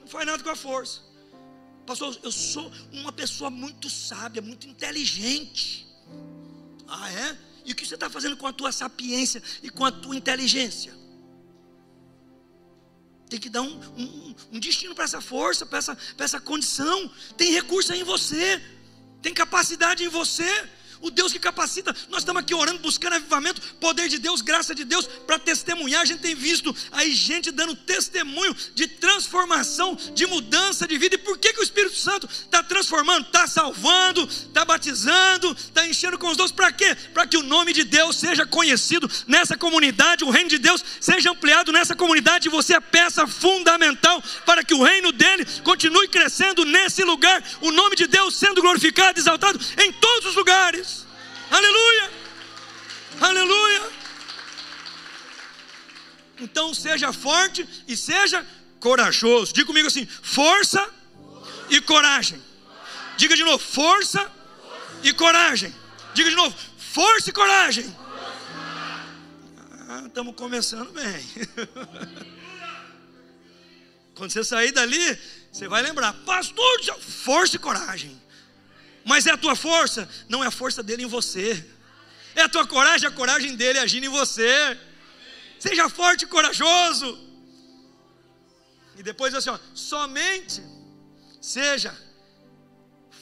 [0.00, 1.00] Não faz nada com a força.
[1.86, 5.86] Pastor, eu sou uma pessoa muito sábia, muito inteligente.
[6.88, 7.38] Ah, é?
[7.64, 10.94] E o que você está fazendo com a tua sapiência e com a tua inteligência?
[13.28, 17.10] Tem que dar um, um, um destino para essa força, para essa, essa condição.
[17.36, 18.62] Tem recurso aí em você,
[19.20, 20.68] tem capacidade em você.
[21.00, 21.94] O Deus que capacita.
[22.08, 26.02] Nós estamos aqui orando, buscando avivamento, poder de Deus, graça de Deus, para testemunhar.
[26.02, 31.14] A gente tem visto aí gente dando testemunho de transformação, de mudança de vida.
[31.14, 36.18] E por que, que o Espírito Santo está transformando, está salvando, está batizando, está enchendo
[36.18, 36.52] com os dons?
[36.52, 36.94] Para quê?
[37.12, 41.30] Para que o nome de Deus seja conhecido nessa comunidade, o reino de Deus seja
[41.30, 42.48] ampliado nessa comunidade.
[42.48, 47.42] E você é peça fundamental para que o reino dele continue crescendo nesse lugar.
[47.60, 50.85] O nome de Deus sendo glorificado, exaltado em todos os lugares.
[51.50, 52.10] Aleluia!
[53.20, 53.90] Aleluia!
[56.38, 58.46] Então seja forte e seja
[58.80, 59.52] corajoso.
[59.52, 60.88] Diga comigo assim: força
[61.70, 62.42] e coragem.
[63.16, 64.30] Diga de novo: força
[65.02, 65.74] e coragem.
[66.14, 67.96] Diga de novo: força e coragem.
[69.88, 71.26] Ah, estamos começando bem.
[74.14, 75.18] Quando você sair dali,
[75.52, 78.20] você vai lembrar, pastor, força e coragem.
[79.06, 81.64] Mas é a tua força, não é a força dele em você.
[82.34, 84.76] É a tua coragem, a coragem dele agindo em você.
[85.60, 87.16] Seja forte e corajoso.
[88.96, 90.60] E depois assim, ó, somente
[91.40, 91.96] seja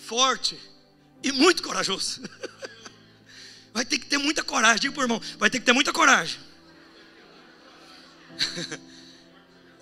[0.07, 0.59] forte
[1.23, 2.23] e muito corajoso.
[3.75, 6.38] Vai ter que ter muita coragem, diga o irmão, vai ter que ter muita coragem.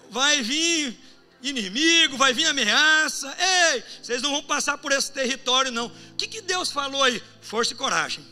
[0.08, 0.98] Vai vir
[1.42, 3.34] inimigo, vai vir ameaça.
[3.38, 5.86] Ei, vocês não vão passar por esse território, não.
[5.86, 7.22] O que, que Deus falou aí?
[7.40, 8.24] Força e coragem.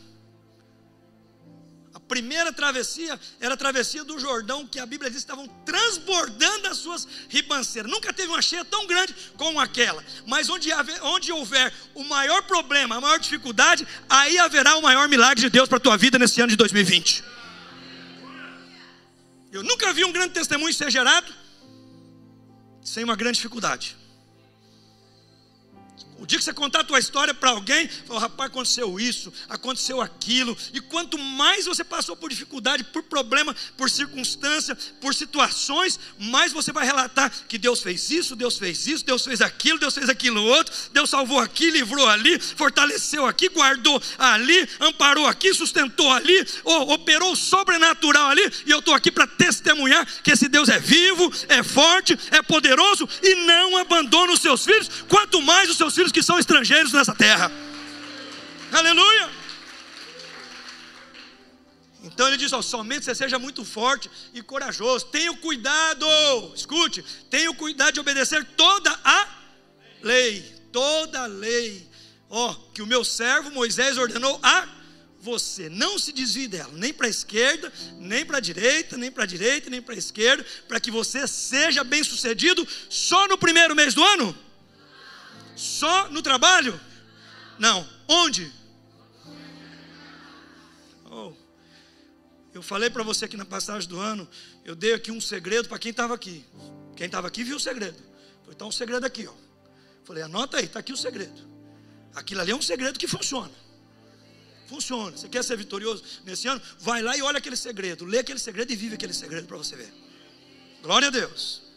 [1.93, 6.67] A primeira travessia era a travessia do Jordão, que a Bíblia diz que estavam transbordando
[6.69, 7.91] as suas ribanceiras.
[7.91, 10.03] Nunca teve uma cheia tão grande como aquela.
[10.25, 15.09] Mas onde, haver, onde houver o maior problema, a maior dificuldade, aí haverá o maior
[15.09, 17.23] milagre de Deus para a tua vida nesse ano de 2020.
[19.51, 21.41] Eu nunca vi um grande testemunho ser gerado
[22.83, 23.95] sem uma grande dificuldade.
[26.21, 29.99] O dia que você contar a tua história para alguém, fala, rapaz, aconteceu isso, aconteceu
[29.99, 36.53] aquilo, e quanto mais você passou por dificuldade, por problema, por circunstância, por situações, mais
[36.53, 40.09] você vai relatar que Deus fez isso, Deus fez isso, Deus fez aquilo, Deus fez
[40.09, 46.45] aquilo outro, Deus salvou aqui, livrou ali, fortaleceu aqui, guardou ali, amparou aqui, sustentou ali,
[46.63, 51.63] operou sobrenatural ali, e eu estou aqui para testemunhar que esse Deus é vivo, é
[51.63, 56.23] forte, é poderoso e não abandona os seus filhos, quanto mais os seus filhos que
[56.23, 57.51] são estrangeiros nessa terra.
[58.71, 59.29] Aleluia!
[62.03, 65.05] Então ele diz: ó, somente você seja muito forte e corajoso.
[65.07, 66.05] Tenha cuidado,
[66.55, 69.27] escute, tenha cuidado de obedecer toda a
[70.01, 71.89] lei, toda a lei.
[72.29, 74.67] Ó, que o meu servo Moisés ordenou a
[75.19, 75.69] você.
[75.69, 79.27] Não se desvie dela, nem para a esquerda, nem para a direita, nem para a
[79.27, 83.93] direita, nem para a esquerda, para que você seja bem sucedido só no primeiro mês
[83.93, 84.35] do ano.
[85.61, 86.79] Só no trabalho?
[87.59, 87.87] Não.
[88.07, 88.51] Onde?
[91.05, 91.33] Oh.
[92.51, 94.27] Eu falei para você aqui na passagem do ano,
[94.65, 96.43] eu dei aqui um segredo para quem estava aqui.
[96.95, 98.01] Quem estava aqui viu o segredo.
[98.49, 99.33] Então um segredo aqui, ó.
[100.03, 101.47] Falei, anota aí, está aqui o segredo.
[102.15, 103.53] Aquilo ali é um segredo que funciona.
[104.67, 105.15] Funciona.
[105.15, 106.59] Você quer ser vitorioso nesse ano?
[106.79, 108.03] Vai lá e olha aquele segredo.
[108.03, 109.93] Lê aquele segredo e vive aquele segredo para você ver.
[110.81, 111.70] Glória a Deus.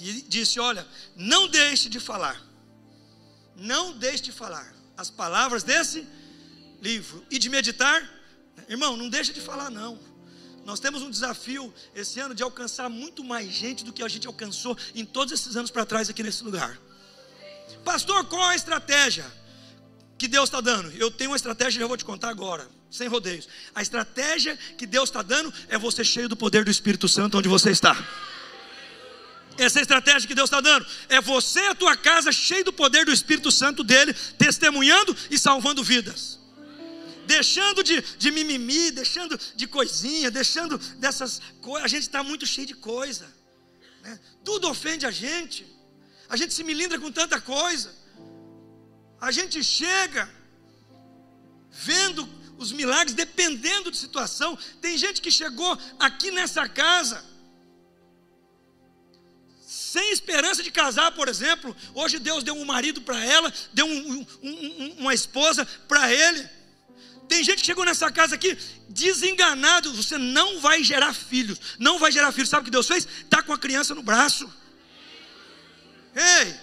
[0.00, 2.42] E disse: Olha, não deixe de falar,
[3.56, 6.06] não deixe de falar as palavras desse
[6.80, 8.08] livro e de meditar.
[8.68, 9.98] Irmão, não deixe de falar, não.
[10.64, 14.26] Nós temos um desafio esse ano de alcançar muito mais gente do que a gente
[14.26, 16.78] alcançou em todos esses anos para trás aqui nesse lugar.
[17.84, 19.24] Pastor, qual a estratégia
[20.18, 20.90] que Deus está dando?
[20.92, 23.48] Eu tenho uma estratégia que eu vou te contar agora, sem rodeios.
[23.74, 27.48] A estratégia que Deus está dando é você cheio do poder do Espírito Santo onde
[27.48, 27.96] você está.
[29.60, 30.86] Essa é estratégia que Deus está dando.
[31.06, 35.38] É você e a tua casa cheio do poder do Espírito Santo dele, testemunhando e
[35.38, 36.38] salvando vidas.
[37.26, 41.84] Deixando de, de mimimi, deixando de coisinha, deixando dessas coisas.
[41.84, 43.30] A gente está muito cheio de coisa.
[44.02, 44.18] Né?
[44.42, 45.66] Tudo ofende a gente.
[46.30, 47.94] A gente se milindra com tanta coisa.
[49.20, 50.26] A gente chega
[51.70, 54.58] vendo os milagres, dependendo de situação.
[54.80, 57.29] Tem gente que chegou aqui nessa casa
[59.92, 61.76] sem esperança de casar, por exemplo.
[61.94, 66.48] Hoje Deus deu um marido para ela, deu um, um, uma esposa para ele.
[67.28, 68.56] Tem gente que chegou nessa casa aqui
[68.88, 69.92] desenganado.
[69.92, 72.48] Você não vai gerar filhos, não vai gerar filhos.
[72.48, 73.06] Sabe o que Deus fez?
[73.24, 74.48] Está com a criança no braço.
[76.14, 76.54] Ei,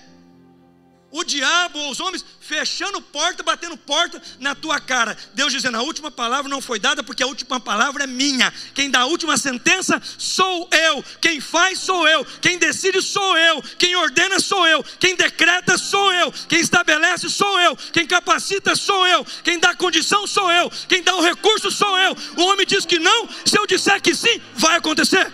[1.18, 5.18] o diabo ou os homens fechando porta, batendo porta na tua cara.
[5.34, 8.54] Deus dizendo: a última palavra não foi dada porque a última palavra é minha.
[8.74, 11.04] Quem dá a última sentença sou eu.
[11.20, 12.24] Quem faz sou eu.
[12.40, 13.62] Quem decide sou eu.
[13.78, 14.84] Quem ordena sou eu.
[15.00, 16.32] Quem decreta sou eu.
[16.48, 17.76] Quem estabelece sou eu.
[17.76, 19.26] Quem capacita sou eu.
[19.44, 20.70] Quem dá condição sou eu.
[20.88, 22.16] Quem dá o recurso sou eu.
[22.38, 25.32] O homem diz que não, se eu disser que sim, vai acontecer.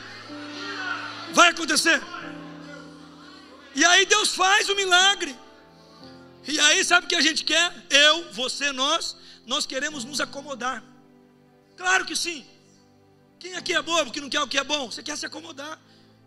[1.34, 2.02] Vai acontecer.
[3.76, 5.42] E aí Deus faz o milagre.
[6.47, 7.73] E aí, sabe o que a gente quer?
[7.89, 10.84] Eu, você, nós, nós queremos nos acomodar.
[11.77, 12.45] Claro que sim.
[13.39, 14.89] Quem aqui é bobo que não quer o que é bom?
[14.91, 15.79] Você quer se acomodar.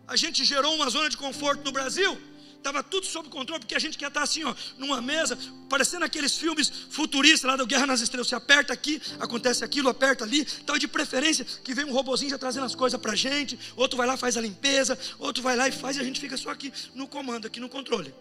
[0.07, 2.17] A gente gerou uma zona de conforto no Brasil.
[2.57, 5.37] Estava tudo sob controle, porque a gente quer estar assim, ó, numa mesa,
[5.69, 8.27] parecendo aqueles filmes futuristas lá da Guerra nas Estrelas.
[8.27, 10.45] Você aperta aqui, acontece aquilo, aperta ali.
[10.61, 13.57] Então, de preferência, que vem um robozinho já trazendo as coisas para a gente.
[13.75, 14.97] Outro vai lá, faz a limpeza.
[15.19, 17.69] Outro vai lá e faz, e a gente fica só aqui no comando, aqui no
[17.69, 18.13] controle.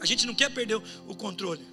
[0.00, 1.66] A gente não quer perder o controle.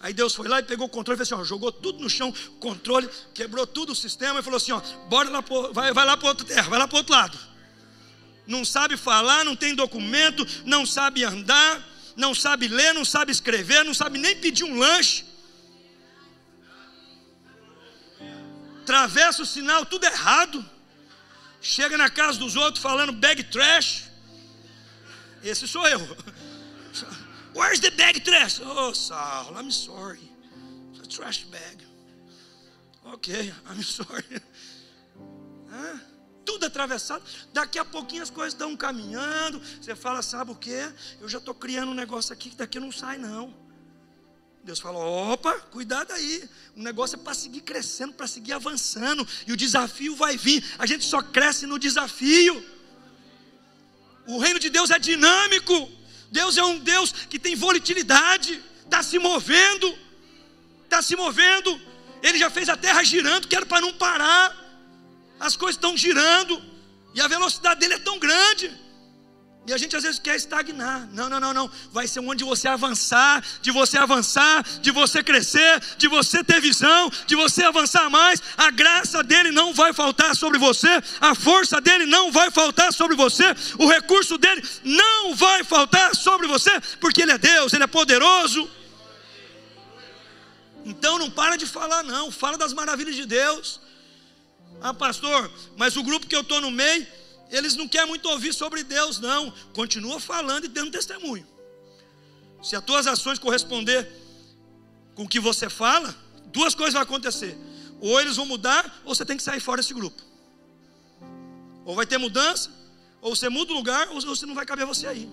[0.00, 2.32] Aí Deus foi lá e pegou o controle, fez assim, ó, jogou tudo no chão,
[2.58, 6.28] controle, quebrou tudo o sistema e falou assim, ó, bora lá, vai, vai lá para
[6.28, 7.38] outra terra, vai lá para outro lado.
[8.46, 11.86] Não sabe falar, não tem documento, não sabe andar,
[12.16, 15.26] não sabe ler, não sabe escrever, não sabe nem pedir um lanche.
[18.82, 20.64] Atravessa o sinal, tudo errado.
[21.60, 24.04] Chega na casa dos outros falando bag trash.
[25.44, 26.16] Esse sou eu.
[27.54, 28.60] Where's the bag trash?
[28.62, 30.20] Oh, Sal, I'm sorry.
[30.92, 31.84] It's a trash bag.
[33.04, 34.24] Ok, I'm sorry.
[36.44, 37.22] Tudo atravessado.
[37.52, 39.60] Daqui a pouquinho as coisas estão caminhando.
[39.80, 40.92] Você fala, sabe o que?
[41.20, 43.54] Eu já estou criando um negócio aqui que daqui não sai, não.
[44.62, 46.48] Deus fala: opa, cuidado aí.
[46.76, 49.26] O negócio é para seguir crescendo, para seguir avançando.
[49.46, 50.64] E o desafio vai vir.
[50.78, 52.64] A gente só cresce no desafio.
[54.26, 55.99] O reino de Deus é dinâmico.
[56.30, 59.98] Deus é um Deus que tem volatilidade, está se movendo,
[60.84, 61.80] está se movendo.
[62.22, 64.56] Ele já fez a terra girando, quero para não parar.
[65.38, 66.62] As coisas estão girando,
[67.14, 68.70] e a velocidade dele é tão grande.
[69.66, 71.06] E a gente às vezes quer estagnar.
[71.12, 71.70] Não, não, não, não.
[71.92, 77.10] Vai ser onde você avançar, de você avançar, de você crescer, de você ter visão,
[77.26, 78.42] de você avançar mais.
[78.56, 80.88] A graça dele não vai faltar sobre você,
[81.20, 83.44] a força dele não vai faltar sobre você,
[83.78, 88.68] o recurso dele não vai faltar sobre você, porque ele é Deus, ele é poderoso.
[90.86, 92.30] Então não para de falar, não.
[92.30, 93.78] Fala das maravilhas de Deus.
[94.80, 97.19] Ah, pastor, mas o grupo que eu estou no meio
[97.50, 99.50] eles não querem muito ouvir sobre Deus, não.
[99.72, 101.46] Continua falando e dando testemunho.
[102.62, 104.08] Se as tuas ações corresponder
[105.14, 106.14] com o que você fala,
[106.46, 107.58] duas coisas vão acontecer.
[108.00, 110.22] Ou eles vão mudar, ou você tem que sair fora desse grupo.
[111.84, 112.70] Ou vai ter mudança,
[113.20, 115.28] ou você muda o lugar, ou você não vai caber você aí.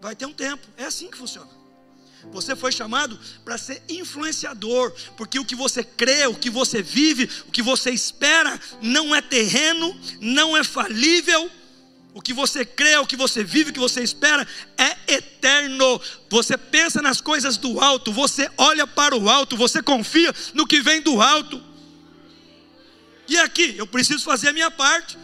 [0.00, 0.66] Vai ter um tempo.
[0.76, 1.61] É assim que funciona.
[2.30, 7.28] Você foi chamado para ser influenciador, porque o que você crê, o que você vive,
[7.48, 11.50] o que você espera, não é terreno, não é falível.
[12.14, 14.46] O que você crê, o que você vive, o que você espera
[14.76, 16.00] é eterno.
[16.28, 20.80] Você pensa nas coisas do alto, você olha para o alto, você confia no que
[20.80, 21.62] vem do alto.
[23.26, 25.16] E aqui, eu preciso fazer a minha parte.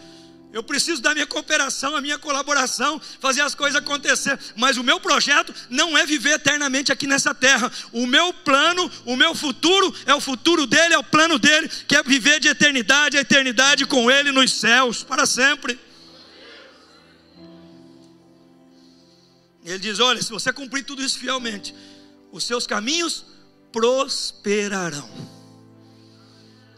[0.51, 4.37] Eu preciso da minha cooperação, a minha colaboração, fazer as coisas acontecer.
[4.55, 7.71] Mas o meu projeto não é viver eternamente aqui nessa terra.
[7.91, 11.95] O meu plano, o meu futuro é o futuro dele, é o plano dele, que
[11.95, 15.79] é viver de eternidade a eternidade com ele nos céus, para sempre.
[19.63, 21.75] Ele diz: Olha, se você cumprir tudo isso fielmente,
[22.31, 23.23] os seus caminhos
[23.71, 25.38] prosperarão.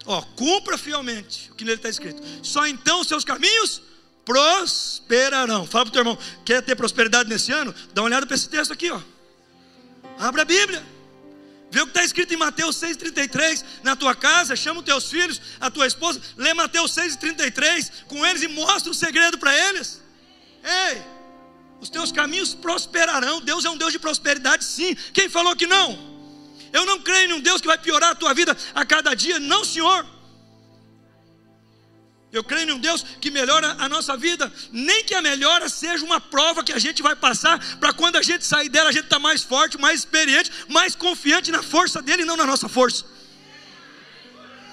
[0.05, 2.21] Ó, cumpra fielmente o que nele está escrito.
[2.41, 3.81] Só então seus caminhos
[4.25, 5.65] prosperarão.
[5.65, 7.73] Fala para o teu irmão, quer ter prosperidade nesse ano?
[7.93, 8.99] Dá uma olhada para esse texto aqui, ó.
[10.19, 10.83] Abra a Bíblia.
[11.71, 15.39] Vê o que está escrito em Mateus 6,33 na tua casa, chama os teus filhos,
[15.59, 20.01] a tua esposa, lê Mateus 6,33 com eles e mostra o segredo para eles.
[20.63, 21.01] Ei,
[21.79, 23.39] os teus caminhos prosperarão.
[23.39, 24.95] Deus é um Deus de prosperidade, sim.
[25.13, 26.10] Quem falou que não?
[26.73, 29.39] Eu não creio em um Deus que vai piorar a tua vida a cada dia,
[29.39, 30.05] não, Senhor.
[32.31, 36.05] Eu creio em um Deus que melhora a nossa vida, nem que a melhora seja
[36.05, 39.07] uma prova que a gente vai passar, para quando a gente sair dela, a gente
[39.07, 43.03] tá mais forte, mais experiente, mais confiante na força dele e não na nossa força.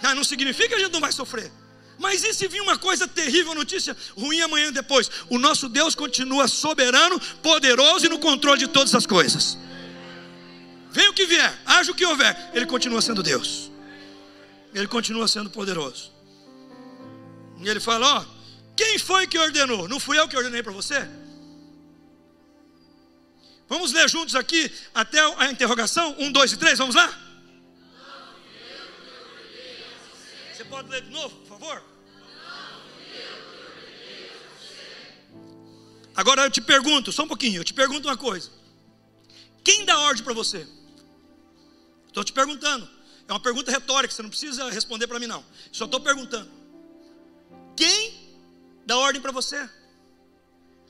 [0.03, 1.51] Ah, não significa que a gente não vai sofrer.
[1.99, 5.11] Mas e se vir uma coisa terrível, notícia ruim amanhã depois?
[5.29, 9.59] O nosso Deus continua soberano, poderoso e no controle de todas as coisas.
[10.99, 13.71] Venha o que vier, haja o que houver, Ele continua sendo Deus.
[14.75, 16.11] Ele continua sendo poderoso.
[17.61, 18.25] E ele fala: Ó,
[18.77, 19.87] quem foi que ordenou?
[19.89, 21.09] Não fui eu que ordenei para você?
[23.69, 26.17] Vamos ler juntos aqui até a interrogação?
[26.19, 27.09] Um, dois e três, vamos lá?
[30.53, 31.85] Você pode ler de novo, por favor?
[36.17, 38.51] Agora eu te pergunto, só um pouquinho, eu te pergunto uma coisa.
[39.63, 40.67] Quem dá ordem para você?
[42.19, 42.89] Estou te perguntando.
[43.29, 45.45] É uma pergunta retórica, você não precisa responder para mim, não.
[45.71, 46.51] Só estou perguntando.
[47.77, 48.13] Quem
[48.85, 49.69] dá ordem para você?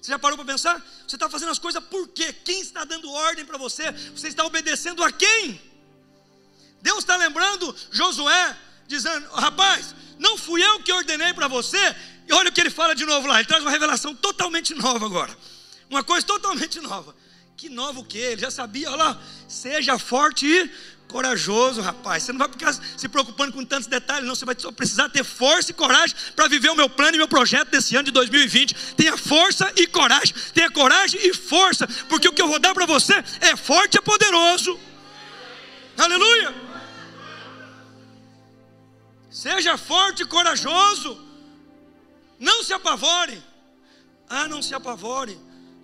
[0.00, 0.82] Você já parou para pensar?
[1.06, 2.32] Você está fazendo as coisas por quê?
[2.32, 3.92] Quem está dando ordem para você?
[3.92, 5.60] Você está obedecendo a quem?
[6.80, 8.56] Deus está lembrando Josué,
[8.86, 11.94] dizendo: rapaz, não fui eu que ordenei para você.
[12.26, 13.38] E olha o que ele fala de novo lá.
[13.38, 15.36] Ele traz uma revelação totalmente nova agora.
[15.90, 17.14] Uma coisa totalmente nova.
[17.54, 18.16] Que nova o que?
[18.16, 19.22] Ele já sabia, olha lá.
[19.48, 20.70] Seja forte e
[21.08, 22.22] corajoso, rapaz.
[22.22, 24.34] Você não vai ficar se preocupando com tantos detalhes, não.
[24.34, 27.26] Você vai só precisar ter força e coragem para viver o meu plano e meu
[27.26, 28.94] projeto desse ano de 2020.
[28.94, 30.34] Tenha força e coragem.
[30.52, 34.02] Tenha coragem e força, porque o que eu vou dar para você é forte e
[34.02, 34.78] poderoso.
[35.96, 36.54] Aleluia!
[39.30, 41.26] Seja forte e corajoso.
[42.38, 43.42] Não se apavore.
[44.28, 45.38] Ah, não se apavore.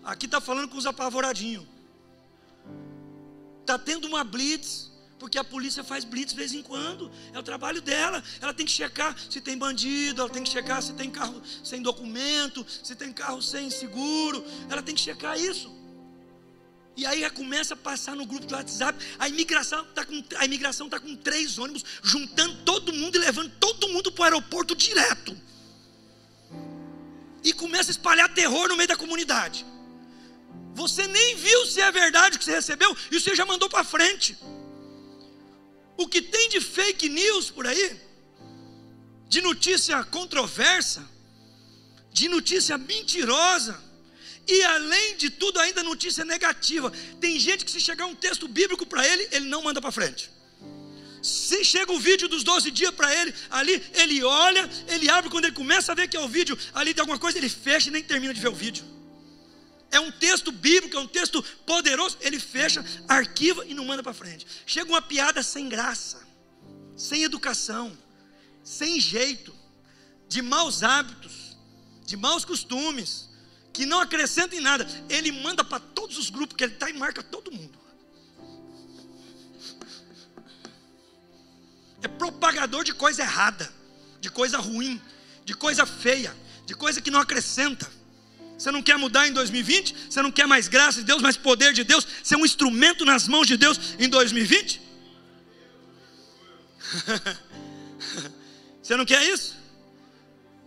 [0.05, 1.65] Aqui está falando com os apavoradinhos.
[3.63, 4.94] Está tendo uma blitz
[5.25, 8.23] porque a polícia faz blitz de vez em quando, é o trabalho dela.
[8.43, 11.81] Ela tem que checar se tem bandido, ela tem que checar se tem carro sem
[11.81, 15.75] documento, se tem carro sem seguro, ela tem que checar isso.
[16.95, 20.91] E aí começa a passar no grupo do WhatsApp, a imigração está com, a imigração
[20.91, 25.35] tá com três ônibus, juntando todo mundo e levando todo mundo para o aeroporto direto.
[27.43, 29.65] E começa a espalhar terror no meio da comunidade.
[30.75, 33.83] Você nem viu se é verdade o que você recebeu, e você já mandou para
[33.85, 34.37] frente.
[35.97, 37.97] O que tem de fake news por aí,
[39.29, 41.09] de notícia controversa,
[42.13, 43.83] de notícia mentirosa,
[44.47, 46.93] e além de tudo, ainda notícia negativa.
[47.21, 50.31] Tem gente que, se chegar um texto bíblico para ele, ele não manda para frente.
[51.23, 55.47] Se chega o vídeo dos 12 dias para ele, ali ele olha, ele abre, quando
[55.47, 57.93] ele começa a ver que é o vídeo ali de alguma coisa, ele fecha e
[57.93, 58.94] nem termina de ver o vídeo
[59.95, 64.13] é um texto bíblico, é um texto poderoso, ele fecha, arquiva e não manda para
[64.13, 64.45] frente.
[64.67, 66.27] Chega uma piada sem graça,
[66.97, 67.97] sem educação,
[68.65, 69.55] sem jeito,
[70.29, 71.57] de maus hábitos,
[72.05, 73.29] de maus costumes,
[73.73, 74.85] que não acrescenta em nada.
[75.09, 77.79] Ele manda para todos os grupos que ele está e marca todo mundo.
[82.03, 83.73] É propagador de coisa errada,
[84.21, 85.01] de coisa ruim,
[85.45, 86.37] de coisa feia,
[86.67, 87.91] de coisa que não acrescenta.
[88.65, 89.95] Você não quer mudar em 2020?
[90.09, 92.07] Você não quer mais graça de Deus, mais poder de Deus?
[92.23, 94.81] Ser um instrumento nas mãos de Deus em 2020?
[98.83, 99.55] você não quer isso?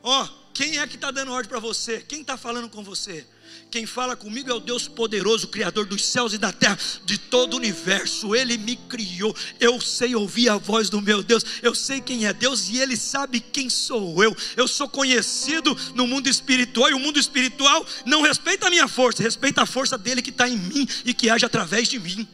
[0.03, 1.99] Ó, oh, quem é que está dando ordem para você?
[2.01, 3.25] Quem está falando com você?
[3.69, 7.53] Quem fala comigo é o Deus poderoso, Criador dos céus e da terra, de todo
[7.53, 8.35] o universo.
[8.35, 9.35] Ele me criou.
[9.59, 11.43] Eu sei ouvir a voz do meu Deus.
[11.61, 14.35] Eu sei quem é Deus e Ele sabe quem sou eu.
[14.55, 19.21] Eu sou conhecido no mundo espiritual e o mundo espiritual não respeita a minha força,
[19.21, 22.27] respeita a força dele que está em mim e que age através de mim.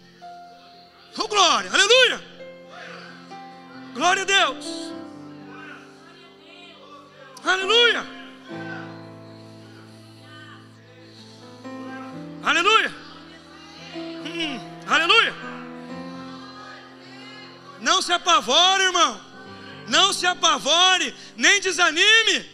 [1.17, 2.23] Oh, glória, aleluia!
[3.93, 4.65] Glória a Deus!
[7.43, 8.12] Aleluia!
[18.03, 19.19] Se apavore, irmão.
[19.87, 22.53] Não se apavore, nem desanime.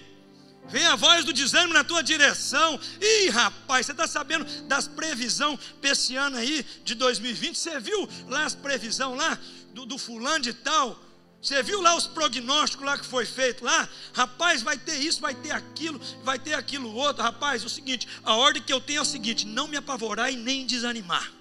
[0.68, 2.80] Vem a voz do desânimo na tua direção.
[3.02, 7.58] Ih, rapaz, você está sabendo das previsão pessiana aí de 2020?
[7.58, 9.38] Você viu lá as previsão lá
[9.74, 10.97] do, do fulano de tal?
[11.41, 13.88] Você viu lá os prognósticos lá que foi feito lá?
[14.14, 17.24] Rapaz, vai ter isso, vai ter aquilo, vai ter aquilo outro.
[17.24, 20.32] Rapaz, é o seguinte, a ordem que eu tenho é o seguinte: não me apavorar
[20.32, 21.38] e nem desanimar.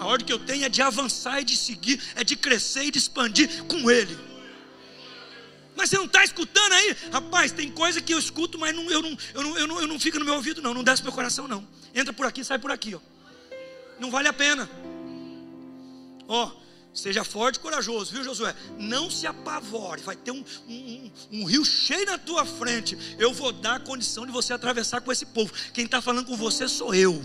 [0.00, 2.90] A ordem que eu tenho é de avançar e de seguir, é de crescer e
[2.90, 4.18] de expandir com Ele.
[5.76, 6.96] Mas você não está escutando aí?
[7.12, 9.86] Rapaz, tem coisa que eu escuto, mas não, eu, não, eu, não, eu, não, eu
[9.86, 10.72] não fica no meu ouvido, não.
[10.72, 11.68] Não desce meu coração, não.
[11.94, 12.94] Entra por aqui, sai por aqui.
[12.94, 13.00] Ó.
[13.98, 14.68] Não vale a pena.
[16.26, 16.50] Ó,
[16.92, 18.52] Seja forte e corajoso, viu, Josué?
[18.76, 20.02] Não se apavore.
[20.02, 22.98] Vai ter um, um, um, rio cheio na tua frente.
[23.16, 25.52] Eu vou dar a condição de você atravessar com esse povo.
[25.72, 27.22] Quem está falando com você sou eu.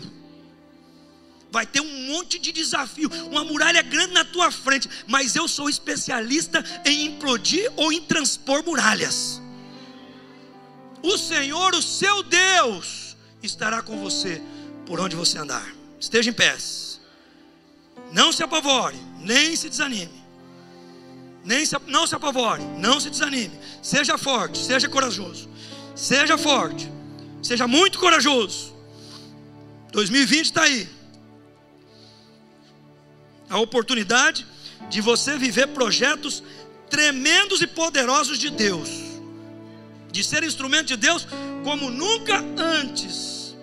[1.56, 4.90] Vai ter um monte de desafio, uma muralha grande na tua frente.
[5.08, 9.42] Mas eu sou especialista em implodir ou em transpor muralhas.
[11.02, 14.42] O Senhor, o seu Deus, estará com você
[14.86, 15.66] por onde você andar.
[15.98, 16.58] Esteja em pé.
[18.12, 20.26] Não se apavore nem se desanime.
[21.46, 23.58] Nem se, não se apavore, não se desanime.
[23.82, 25.50] Seja forte, seja corajoso.
[25.96, 26.92] Seja forte,
[27.42, 28.76] seja muito corajoso.
[29.94, 30.96] 2020 está aí.
[33.50, 34.46] A oportunidade
[34.90, 36.44] de você viver projetos
[36.90, 38.90] tremendos e poderosos de Deus,
[40.12, 41.28] de ser instrumento de Deus
[41.64, 43.56] como nunca antes,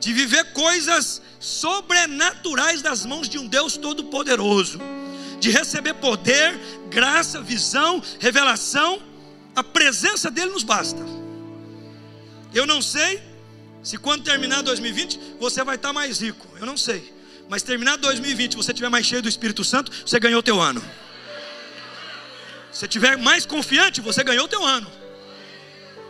[0.00, 4.80] de viver coisas sobrenaturais das mãos de um Deus todo-poderoso,
[5.40, 6.58] de receber poder,
[6.88, 9.02] graça, visão, revelação,
[9.54, 11.04] a presença dele nos basta.
[12.54, 13.22] Eu não sei
[13.82, 17.17] se quando terminar 2020 você vai estar mais rico, eu não sei.
[17.48, 20.82] Mas terminar 2020, você estiver mais cheio do Espírito Santo, você ganhou o teu ano.
[22.70, 24.90] Se estiver mais confiante, você ganhou o teu ano.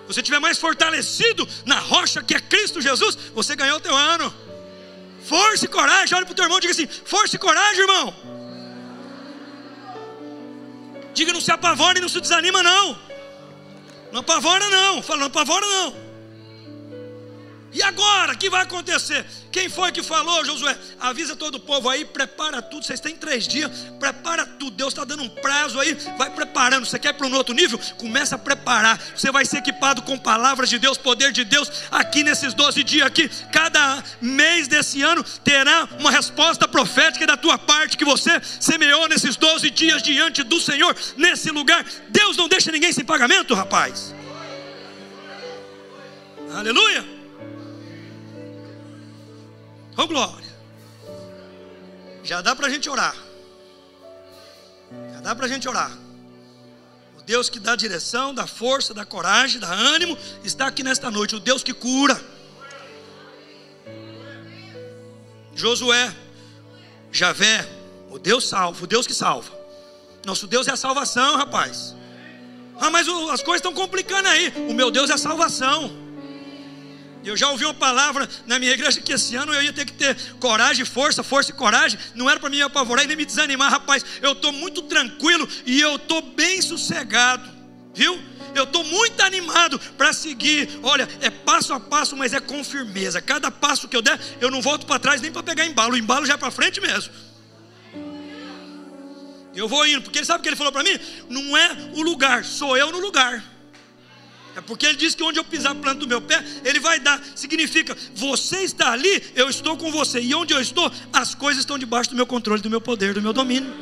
[0.09, 4.35] Você estiver mais fortalecido na rocha que é Cristo Jesus, você ganhou o teu ano.
[5.25, 8.15] Força e coragem, olha para o teu irmão e diga assim: força e coragem, irmão.
[11.15, 12.99] Diga, não se apavora e não se desanima, não.
[14.13, 15.03] Não apavora, não.
[15.03, 16.08] Fala, não apavora, não.
[17.79, 19.25] E agora, o que vai acontecer?
[19.53, 20.77] Quem foi que falou, Josué?
[20.99, 22.85] Avisa todo o povo aí, prepara tudo.
[22.85, 23.71] Vocês têm três dias,
[24.01, 24.73] prepara tudo.
[24.73, 26.85] Deus está dando um prazo aí, vai preparando.
[26.85, 27.79] Você quer para um outro nível?
[27.97, 29.01] Começa a preparar.
[29.15, 33.07] Você vai ser equipado com palavras de Deus, poder de Deus, aqui nesses 12 dias
[33.07, 33.29] aqui.
[33.53, 39.37] Cada mês desse ano terá uma resposta profética da tua parte que você semeou nesses
[39.37, 41.87] 12 dias diante do Senhor, nesse lugar.
[42.09, 44.13] Deus não deixa ninguém sem pagamento, rapaz.
[46.53, 47.18] Aleluia.
[49.99, 50.47] Ô glória.
[52.23, 53.17] Já dá para a gente orar.
[55.13, 55.91] Já dá para a gente orar.
[57.19, 61.35] O Deus que dá direção, dá força, dá coragem, dá ânimo, está aqui nesta noite.
[61.35, 62.19] O Deus que cura.
[65.53, 66.15] Josué,
[67.11, 67.69] Javé,
[68.09, 69.53] o Deus salva, o Deus que salva.
[70.25, 71.97] Nosso Deus é a salvação, rapaz.
[72.81, 74.53] Ah, mas as coisas estão complicando aí.
[74.71, 76.08] O meu Deus é a salvação.
[77.25, 79.93] Eu já ouvi uma palavra na minha igreja que esse ano eu ia ter que
[79.93, 81.99] ter coragem, força, força e coragem.
[82.15, 84.05] Não era para me apavorar e nem me desanimar, rapaz.
[84.23, 87.49] Eu estou muito tranquilo e eu estou bem sossegado,
[87.95, 88.19] viu?
[88.55, 90.69] Eu estou muito animado para seguir.
[90.83, 93.21] Olha, é passo a passo, mas é com firmeza.
[93.21, 95.95] Cada passo que eu der, eu não volto para trás nem para pegar embalo.
[95.95, 97.13] O embalo já é para frente mesmo.
[99.55, 100.99] Eu vou indo, porque ele sabe o que ele falou para mim?
[101.29, 103.58] Não é o lugar, sou eu no lugar.
[104.59, 106.99] É porque ele diz que onde eu pisar a planta do meu pé, ele vai
[106.99, 107.23] dar.
[107.37, 110.21] Significa, você está ali, eu estou com você.
[110.21, 113.23] E onde eu estou, as coisas estão debaixo do meu controle, do meu poder, do
[113.23, 113.73] meu domínio.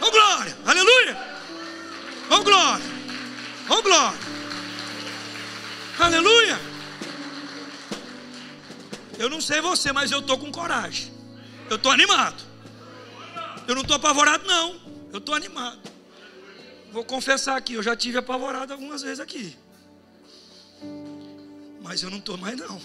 [0.00, 0.58] Oh glória!
[0.66, 1.16] Aleluia!
[2.30, 2.84] Oh glória!
[3.68, 4.18] Oh glória!
[6.00, 6.58] Aleluia!
[9.20, 11.12] Eu não sei você, mas eu estou com coragem.
[11.70, 12.42] Eu estou animado.
[13.68, 14.80] Eu não estou apavorado, não.
[15.12, 15.78] Eu estou animado.
[16.90, 19.56] Vou confessar aqui, eu já tive apavorado algumas vezes aqui.
[21.86, 22.80] Mas eu não estou mais não.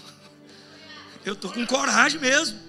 [1.25, 2.59] Eu estou com coragem mesmo.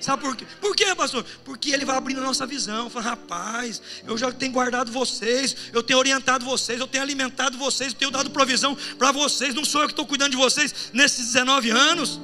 [0.00, 0.44] Sabe por quê?
[0.60, 1.24] Por quê, pastor?
[1.44, 2.90] Porque ele vai abrindo a nossa visão.
[2.90, 7.92] Fala, rapaz, eu já tenho guardado vocês, eu tenho orientado vocês, eu tenho alimentado vocês,
[7.92, 9.54] eu tenho dado provisão para vocês.
[9.54, 12.20] Não sou eu que estou cuidando de vocês nesses 19 anos.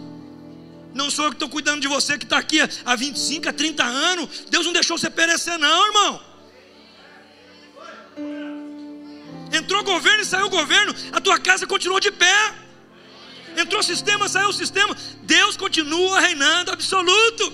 [0.93, 3.85] Não sou eu que estou cuidando de você que está aqui há 25, há 30
[3.85, 4.45] anos.
[4.51, 6.21] Deus não deixou você perecer, não, irmão.
[9.53, 12.68] Entrou governo e saiu governo, a tua casa continuou de pé.
[13.59, 14.97] Entrou sistema, saiu sistema.
[15.23, 17.53] Deus continua reinando absoluto.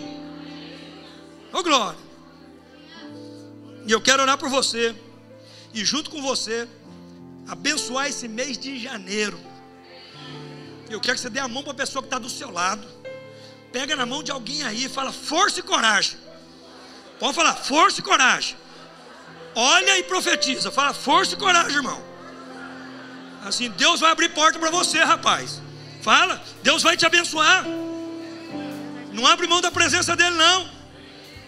[1.52, 1.98] Oh glória.
[3.86, 4.94] E eu quero orar por você.
[5.72, 6.68] E junto com você,
[7.48, 9.40] abençoar esse mês de janeiro.
[10.90, 12.86] Eu quero que você dê a mão para a pessoa que está do seu lado.
[13.72, 16.18] Pega na mão de alguém aí e fala força e coragem.
[17.18, 18.56] Pode falar força e coragem.
[19.54, 20.70] Olha e profetiza.
[20.70, 22.02] Fala força e coragem, irmão.
[23.42, 25.63] Assim, Deus vai abrir porta para você, rapaz.
[26.04, 27.64] Fala, Deus vai te abençoar.
[29.10, 30.68] Não abre mão da presença dele, não.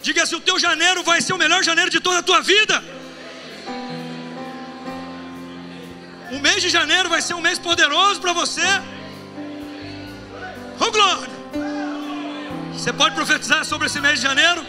[0.01, 2.83] Diga assim: o teu janeiro vai ser o melhor janeiro de toda a tua vida.
[6.35, 8.67] O mês de janeiro vai ser um mês poderoso para você.
[10.79, 11.29] Oh glória!
[12.73, 14.65] Você pode profetizar sobre esse mês de janeiro?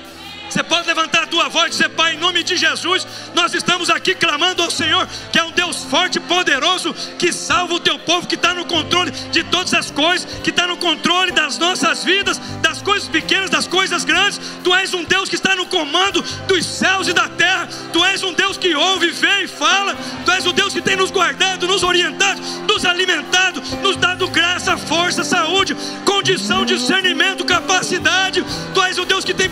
[0.48, 3.90] Você pode levantar a tua voz e dizer, Pai, em nome de Jesus, nós estamos
[3.90, 7.98] aqui clamando ao Senhor, que é um Deus forte e poderoso, que salva o teu
[7.98, 12.02] povo, que está no controle de todas as coisas, que está no controle das nossas
[12.02, 14.40] vidas, das coisas pequenas, das coisas grandes.
[14.64, 17.68] Tu és um Deus que está no comando dos céus e da terra.
[17.92, 19.94] Tu és um Deus que ouve, vê e fala.
[20.24, 24.76] Tu és o Deus que tem nos guardado, nos orientado, nos alimentado, nos dado graça,
[24.78, 25.76] força, saúde,
[26.06, 27.57] condição, discernimento, capacidade.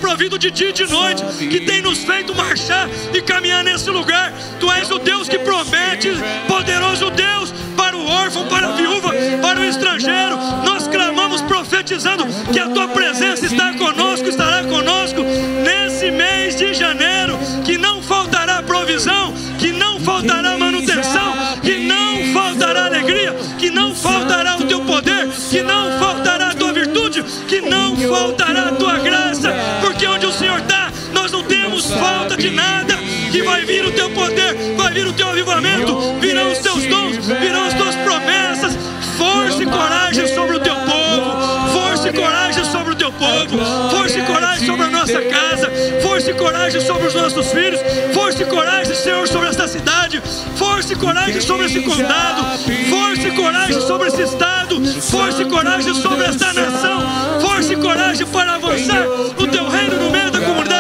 [0.07, 4.33] Provido de ti de noite, que tem nos feito marchar e caminhar nesse lugar.
[4.61, 6.11] Tu és o Deus que promete,
[6.47, 10.37] poderoso Deus, para o órfão, para a viúva, para o estrangeiro.
[10.65, 13.56] Nós clamamos profetizando que a tua presença Espírito,
[43.19, 43.91] povo.
[43.91, 45.71] Força e coragem sobre a nossa casa.
[46.03, 47.81] Força e coragem sobre os nossos filhos.
[48.13, 50.23] Força e coragem, Senhor, sobre esta cidade.
[50.57, 52.59] Força e coragem sobre esse condado.
[52.91, 54.81] Força e coragem sobre esse estado.
[55.03, 57.41] Força e coragem sobre esta nação.
[57.41, 59.07] Força e coragem para avançar
[59.39, 60.76] o teu reino no meio da comunidade